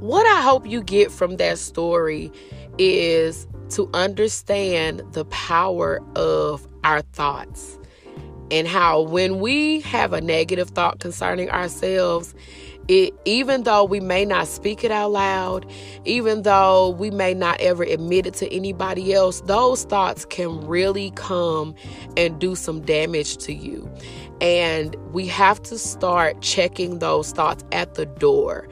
What 0.00 0.26
I 0.26 0.42
hope 0.42 0.66
you 0.66 0.82
get 0.82 1.10
from 1.10 1.38
that 1.38 1.58
story 1.58 2.30
is 2.76 3.46
to 3.70 3.88
understand 3.94 5.02
the 5.12 5.24
power 5.26 6.00
of 6.16 6.66
our 6.84 7.02
thoughts 7.02 7.78
and 8.50 8.66
how 8.66 9.02
when 9.02 9.40
we 9.40 9.80
have 9.80 10.12
a 10.12 10.20
negative 10.20 10.70
thought 10.70 11.00
concerning 11.00 11.50
ourselves, 11.50 12.34
it, 12.88 13.12
even 13.26 13.64
though 13.64 13.84
we 13.84 14.00
may 14.00 14.24
not 14.24 14.46
speak 14.46 14.82
it 14.82 14.90
out 14.90 15.12
loud, 15.12 15.70
even 16.06 16.42
though 16.42 16.88
we 16.88 17.10
may 17.10 17.34
not 17.34 17.60
ever 17.60 17.82
admit 17.82 18.26
it 18.26 18.34
to 18.34 18.50
anybody 18.50 19.12
else, 19.12 19.42
those 19.42 19.84
thoughts 19.84 20.24
can 20.24 20.66
really 20.66 21.10
come 21.10 21.74
and 22.16 22.38
do 22.38 22.54
some 22.54 22.80
damage 22.80 23.36
to 23.38 23.52
you. 23.52 23.90
And 24.40 24.96
we 25.12 25.26
have 25.26 25.62
to 25.64 25.76
start 25.76 26.40
checking 26.40 27.00
those 27.00 27.32
thoughts 27.32 27.64
at 27.72 27.94
the 27.94 28.06
door. 28.06 28.66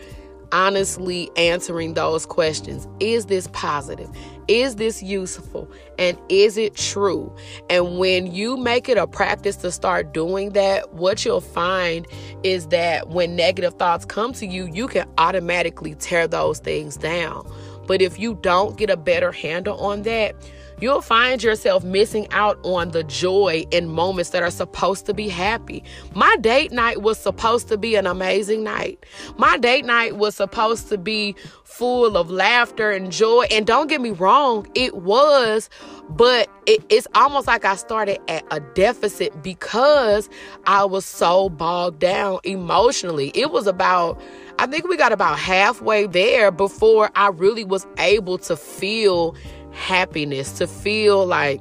Honestly 0.57 1.31
answering 1.37 1.93
those 1.93 2.25
questions. 2.25 2.89
Is 2.99 3.27
this 3.27 3.47
positive? 3.49 4.09
Is 4.49 4.77
this 4.77 5.03
useful? 5.03 5.71
And 5.99 6.17
is 6.31 6.57
it 6.57 6.75
true? 6.75 7.31
And 7.69 7.99
when 7.99 8.33
you 8.33 8.57
make 8.57 8.89
it 8.89 8.97
a 8.97 9.07
practice 9.07 9.57
to 9.57 9.71
start 9.71 10.15
doing 10.15 10.53
that, 10.53 10.95
what 10.95 11.27
you'll 11.27 11.43
find 11.43 12.07
is 12.43 12.69
that 12.69 13.11
when 13.11 13.37
negative 13.37 13.75
thoughts 13.75 14.07
come 14.07 14.33
to 14.33 14.47
you, 14.47 14.67
you 14.73 14.89
can 14.89 15.07
automatically 15.19 15.95
tear 15.95 16.27
those 16.27 16.59
things 16.59 16.97
down. 16.97 17.47
But 17.87 18.01
if 18.01 18.19
you 18.19 18.39
don't 18.41 18.79
get 18.79 18.89
a 18.89 18.97
better 18.97 19.33
handle 19.33 19.77
on 19.79 20.03
that, 20.03 20.35
you'll 20.81 21.01
find 21.01 21.43
yourself 21.43 21.85
missing 21.85 22.27
out 22.31 22.59
on 22.63 22.91
the 22.91 23.03
joy 23.05 23.65
in 23.71 23.89
moments 23.89 24.31
that 24.31 24.43
are 24.43 24.51
supposed 24.51 25.07
to 25.07 25.15
be 25.15 25.29
happy. 25.29 25.83
My 26.15 26.37
date 26.37 26.73
night 26.73 27.03
was 27.03 27.19
supposed 27.19 27.69
to 27.69 27.79
be 27.79 27.95
an 27.97 28.07
amazing 28.07 28.63
night. 28.63 29.05
My 29.39 29.57
date 29.59 29.85
night 29.85 30.17
was 30.17 30.35
supposed 30.35 30.89
to 30.89 30.99
be 30.99 31.35
full 31.65 32.17
of 32.17 32.31
laughter 32.31 32.91
and 32.91 33.11
joy. 33.11 33.47
And 33.51 33.67
don't 33.67 33.89
get 33.89 34.01
me 34.01 34.11
wrong, 34.11 34.67
it 34.75 34.97
was, 34.97 35.69
but 36.11 36.49
it, 36.67 36.85
it's 36.89 37.07
almost 37.15 37.47
like 37.47 37.65
I 37.65 37.77
started 37.77 38.19
at 38.29 38.45
a 38.51 38.61
deficit 38.61 39.43
because 39.43 40.29
I 40.67 40.85
was 40.85 41.05
so 41.05 41.49
bogged 41.49 42.01
down 42.01 42.41
emotionally. 42.45 43.33
It 43.35 43.51
was 43.51 43.67
about 43.67 44.21
I 44.59 44.67
think 44.67 44.89
we 44.89 44.97
got 44.97 45.13
about 45.13 45.39
halfway 45.39 46.07
there 46.07 46.51
before 46.51 47.11
I 47.15 47.29
really 47.29 47.65
was 47.65 47.87
able 47.99 48.39
to 48.39 48.57
feel 48.57 49.37
happiness, 49.77 50.53
to 50.59 50.67
feel 50.67 51.27
like, 51.27 51.61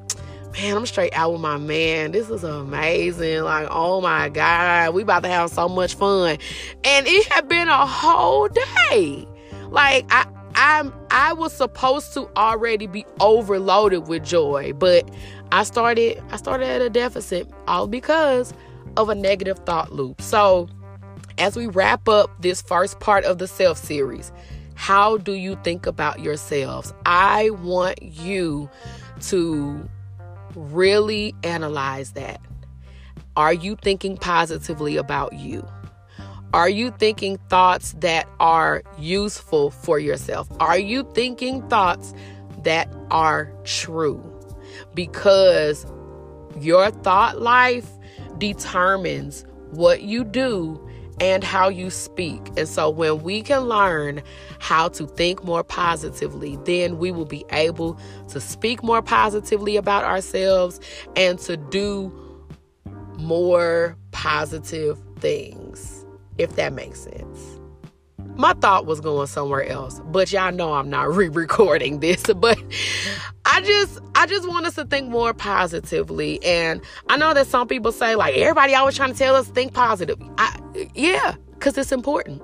man, 0.54 0.78
I'm 0.78 0.86
straight 0.86 1.13
out 1.13 1.34
with 1.34 1.41
my 1.41 1.58
man. 1.58 2.12
This 2.12 2.30
is 2.30 2.43
amazing. 2.43 3.43
Like, 3.43 3.67
oh 3.69 4.01
my 4.01 4.30
God, 4.30 4.93
we 4.93 5.04
about 5.04 5.23
to 5.23 5.30
have 5.30 5.49
so 5.51 5.67
much 5.69 5.95
fun. 5.95 6.38
And 6.84 7.08
it 7.08 7.28
had 7.28 7.47
been 7.47 7.67
a 7.67 7.86
whole 7.86 8.47
day. 8.47 9.28
Like, 9.69 10.06
I, 10.10 10.25
I'm 10.56 10.93
I 11.12 11.34
was 11.34 11.54
supposed 11.54 12.13
to 12.13 12.30
already 12.38 12.88
be 12.88 13.06
overloaded 13.19 14.08
with 14.08 14.23
joy, 14.23 14.73
but 14.73 15.10
I 15.51 15.63
started 15.63 16.21
I 16.30 16.38
started 16.38 16.67
at 16.67 16.82
a 16.82 16.89
deficit 16.89 17.49
all 17.67 17.88
because 17.88 18.54
of 18.97 19.10
a 19.10 19.15
negative 19.15 19.60
thought 19.60 19.91
loop. 19.91 20.21
So, 20.21 20.69
as 21.38 21.58
we 21.58 21.67
wrap 21.67 22.08
up 22.08 22.30
this 22.41 22.62
first 22.62 22.99
part 23.01 23.25
of 23.25 23.38
the 23.38 23.47
self 23.47 23.78
series, 23.78 24.32
how 24.75 25.17
do 25.17 25.33
you 25.33 25.57
think 25.63 25.85
about 25.85 26.19
yourselves? 26.19 26.93
I 27.05 27.49
want 27.49 28.01
you 28.03 28.69
to 29.21 29.89
really 30.55 31.33
analyze 31.43 32.11
that. 32.11 32.41
Are 33.35 33.53
you 33.53 33.75
thinking 33.75 34.17
positively 34.17 34.97
about 34.97 35.33
you? 35.33 35.65
Are 36.53 36.69
you 36.69 36.91
thinking 36.91 37.38
thoughts 37.49 37.93
that 37.99 38.29
are 38.39 38.83
useful 38.97 39.71
for 39.71 39.99
yourself? 39.99 40.47
Are 40.59 40.77
you 40.77 41.03
thinking 41.13 41.67
thoughts 41.67 42.13
that 42.63 42.93
are 43.11 43.51
true? 43.65 44.23
Because 44.93 45.85
your 46.59 46.91
thought 46.91 47.41
life 47.41 47.89
determines 48.38 49.45
what 49.71 50.03
you 50.03 50.23
do 50.23 50.81
and 51.19 51.43
how 51.43 51.69
you 51.69 51.89
speak. 51.89 52.41
And 52.58 52.67
so 52.67 52.89
when 52.89 53.23
we 53.23 53.41
can 53.41 53.62
learn 53.62 54.21
how 54.60 54.89
to 54.89 55.08
think 55.08 55.43
more 55.43 55.63
positively, 55.63 56.58
then 56.65 56.97
we 56.97 57.12
will 57.12 57.25
be 57.25 57.45
able 57.51 57.97
to 58.30 58.41
speak 58.41 58.84
more 58.84 59.01
positively 59.01 59.78
about 59.78 60.04
ourselves 60.04 60.80
and 61.15 61.39
to 61.39 61.58
do 61.58 62.13
more 63.17 63.97
positive 64.12 65.01
things, 65.19 66.06
if 66.38 66.56
that 66.56 66.73
makes 66.73 67.01
sense. 67.01 67.60
My 68.36 68.54
thought 68.54 68.86
was 68.86 68.99
going 68.99 69.28
somewhere 69.28 69.63
else, 69.63 70.01
but 70.08 70.32
y'all 70.32 70.51
know 70.51 70.73
I'm 70.73 70.89
not 70.89 71.10
re-recording 71.15 72.01
this, 72.01 72.23
but 72.36 72.60
I 73.55 73.61
just 73.61 73.99
I 74.15 74.25
just 74.25 74.45
want 74.49 74.65
us 74.65 74.75
to 74.75 74.83
think 74.83 75.07
more 75.07 75.33
positively. 75.33 76.43
And 76.43 76.81
I 77.07 77.15
know 77.15 77.33
that 77.33 77.47
some 77.47 77.69
people 77.69 77.93
say 77.93 78.15
like 78.15 78.35
everybody 78.35 78.75
always 78.75 78.97
trying 78.97 79.13
to 79.13 79.17
tell 79.17 79.33
us 79.33 79.47
think 79.47 79.73
positive. 79.73 80.21
I 80.37 80.59
yeah, 80.93 81.35
cuz 81.59 81.77
it's 81.77 81.93
important. 81.93 82.41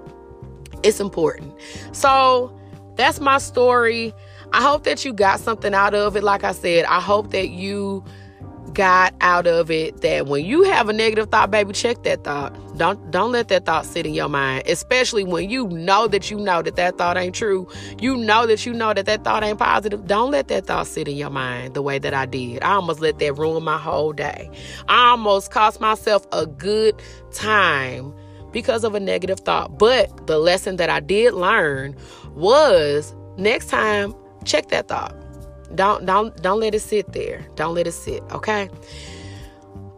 It's 0.84 1.02
important. 1.02 1.54
So, 1.92 2.58
that's 2.96 3.20
my 3.20 3.40
story. 3.40 4.14
I 4.54 4.62
hope 4.62 4.86
that 4.86 5.04
you 5.04 5.12
got 5.12 5.42
something 5.42 5.74
out 5.74 5.94
of 5.94 6.16
it. 6.16 6.24
Like 6.24 6.46
I 6.46 6.54
said, 6.54 6.86
I 6.86 7.02
hope 7.02 7.32
that 7.32 7.50
you 7.50 8.06
got 8.74 9.14
out 9.22 9.48
of 9.48 9.70
it 9.70 10.02
that 10.02 10.28
when 10.28 10.46
you 10.46 10.64
have 10.64 10.90
a 10.90 10.94
negative 10.94 11.30
thought, 11.30 11.52
baby, 11.52 11.74
check 11.74 12.04
that 12.04 12.24
thought. 12.24 12.56
Don't 12.78 13.12
don't 13.12 13.32
let 13.32 13.50
that 13.50 13.66
thought 13.66 13.86
sit 13.86 14.06
in 14.06 14.14
your 14.14 14.30
mind, 14.30 14.64
especially 14.68 15.24
when 15.24 15.50
you 15.50 15.68
know 15.68 16.08
that 16.08 16.32
you 16.32 16.38
know 16.38 16.62
that 16.62 16.76
that 16.78 16.98
thought 16.98 17.18
ain't 17.18 17.36
true. 17.36 17.68
You 18.00 18.18
know 18.18 18.48
that 18.48 18.66
you 18.66 18.74
know 18.74 18.94
that 18.94 19.06
that 19.06 19.24
thought 19.24 19.44
ain't 19.44 19.60
positive. 19.60 20.08
Don't 20.08 20.32
let 20.32 20.48
that 20.48 20.66
thought 20.66 20.88
sit 20.88 21.08
in 21.08 21.18
your 21.18 21.30
mind 21.30 21.74
the 21.74 21.82
way 21.82 22.00
that 22.00 22.14
I 22.14 22.26
did. 22.26 22.64
I 22.64 22.74
almost 22.74 23.02
let 23.02 23.20
that 23.20 23.34
ruin 23.34 23.64
my 23.64 23.78
whole 23.78 24.14
day. 24.14 24.50
I 24.88 25.10
almost 25.10 25.52
cost 25.52 25.82
myself 25.82 26.26
a 26.32 26.46
good 26.46 27.00
time 27.32 28.14
because 28.52 28.84
of 28.84 28.96
a 28.96 29.00
negative 29.00 29.42
thought. 29.42 29.78
But 29.78 30.28
the 30.28 30.40
lesson 30.40 30.78
that 30.78 30.90
I 30.90 31.00
did 31.02 31.34
learn 31.34 31.96
was 32.36 33.14
next 33.38 33.68
time 33.68 34.16
check 34.44 34.70
that 34.70 34.88
thought 34.88 35.16
don't 35.76 36.06
don't 36.06 36.36
don't 36.42 36.60
let 36.60 36.76
it 36.76 36.82
sit 36.82 37.12
there. 37.14 37.46
Don't 37.56 37.76
let 37.76 37.88
it 37.88 37.94
sit, 37.94 38.24
okay? 38.32 38.70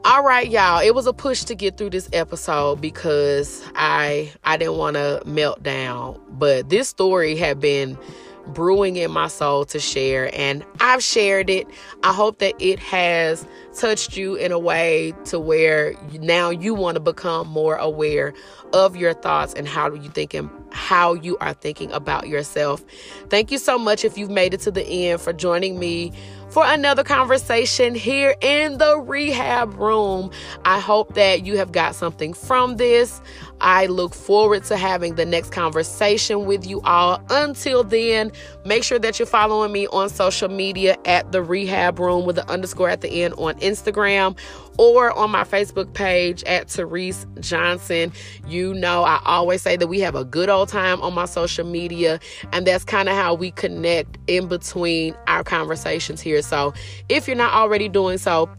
All 0.05 0.21
right, 0.21 0.49
y'all. 0.49 0.81
It 0.81 0.93
was 0.93 1.07
a 1.07 1.13
push 1.13 1.43
to 1.45 1.55
get 1.55 1.77
through 1.77 1.91
this 1.91 2.09
episode 2.11 2.81
because 2.81 3.63
I 3.75 4.31
I 4.43 4.57
didn't 4.57 4.77
want 4.77 4.95
to 4.95 5.21
melt 5.25 5.63
down, 5.63 6.19
but 6.29 6.69
this 6.69 6.89
story 6.89 7.37
had 7.37 7.59
been 7.61 7.97
brewing 8.47 8.95
in 8.95 9.11
my 9.11 9.27
soul 9.27 9.65
to 9.65 9.79
share 9.79 10.29
and 10.33 10.65
I've 10.79 11.03
shared 11.03 11.49
it. 11.49 11.67
I 12.03 12.13
hope 12.13 12.39
that 12.39 12.53
it 12.59 12.79
has 12.79 13.47
touched 13.73 14.17
you 14.17 14.35
in 14.35 14.51
a 14.51 14.59
way 14.59 15.13
to 15.25 15.39
where 15.39 15.95
now 16.13 16.49
you 16.49 16.73
want 16.73 16.95
to 16.95 16.99
become 16.99 17.47
more 17.47 17.75
aware 17.75 18.33
of 18.73 18.95
your 18.95 19.13
thoughts 19.13 19.53
and 19.53 19.67
how 19.67 19.93
you 19.93 20.09
think 20.09 20.33
and 20.33 20.49
how 20.71 21.13
you 21.13 21.37
are 21.37 21.53
thinking 21.53 21.91
about 21.91 22.27
yourself. 22.27 22.83
Thank 23.29 23.51
you 23.51 23.57
so 23.57 23.77
much 23.77 24.03
if 24.03 24.17
you've 24.17 24.29
made 24.29 24.53
it 24.53 24.59
to 24.61 24.71
the 24.71 24.85
end 24.85 25.21
for 25.21 25.31
joining 25.31 25.79
me 25.79 26.11
for 26.53 26.63
another 26.67 27.03
conversation 27.03 27.95
here 27.95 28.35
in 28.41 28.77
the 28.77 28.99
rehab 28.99 29.73
room. 29.73 30.29
I 30.65 30.79
hope 30.79 31.15
that 31.15 31.47
you 31.47 31.57
have 31.57 31.71
got 31.71 31.95
something 31.95 32.31
from 32.31 32.77
this. 32.77 33.19
I 33.59 33.87
look 33.87 34.13
forward 34.13 34.63
to 34.65 34.77
having 34.77 35.15
the 35.15 35.25
next 35.25 35.51
conversation 35.51 36.45
with 36.45 36.67
you 36.67 36.79
all. 36.81 37.23
Until 37.31 37.83
then, 37.83 38.31
make 38.65 38.83
sure 38.83 38.99
that 38.99 39.17
you're 39.17 39.25
following 39.25 39.71
me 39.71 39.87
on 39.87 40.09
social 40.09 40.47
media 40.47 40.95
at 41.05 41.31
the 41.31 41.41
rehab 41.41 41.97
room 41.97 42.23
with 42.23 42.35
the 42.35 42.47
underscore 42.47 42.89
at 42.89 43.01
the 43.01 43.23
end 43.23 43.33
on 43.39 43.55
Instagram 43.55 44.37
or 44.77 45.11
on 45.17 45.31
my 45.31 45.43
Facebook 45.43 45.93
page 45.93 46.43
at 46.43 46.69
Therese 46.69 47.25
Johnson. 47.39 48.11
You 48.47 48.73
know, 48.73 49.03
I 49.03 49.21
always 49.25 49.61
say 49.61 49.75
that 49.77 49.87
we 49.87 49.99
have 49.99 50.15
a 50.15 50.25
good 50.25 50.49
old 50.49 50.69
time 50.69 51.01
on 51.01 51.13
my 51.13 51.25
social 51.25 51.65
media, 51.65 52.19
and 52.51 52.65
that's 52.67 52.83
kind 52.83 53.09
of 53.09 53.15
how 53.15 53.33
we 53.33 53.51
connect 53.51 54.17
in 54.27 54.47
between 54.47 55.15
our 55.27 55.43
conversations 55.43 56.21
here. 56.21 56.41
So 56.41 56.73
if 57.09 57.27
you're 57.27 57.37
not 57.37 57.53
already 57.53 57.89
doing 57.89 58.17
so, 58.17 58.49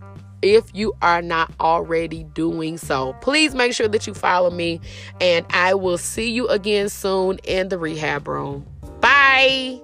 if 0.43 0.75
you 0.75 0.93
are 1.01 1.23
not 1.23 1.51
already 1.59 2.25
doing 2.35 2.77
so. 2.77 3.15
Please 3.23 3.55
make 3.55 3.73
sure 3.73 3.89
that 3.89 4.07
you 4.07 4.13
follow 4.13 4.51
me, 4.51 4.79
and 5.21 5.47
I 5.51 5.73
will 5.73 5.97
see 5.97 6.31
you 6.31 6.47
again 6.49 6.91
soon 6.91 7.39
in 7.45 7.71
the 7.71 7.79
rehab 7.79 8.29
room. 8.29 8.67
Bye. 9.01 9.81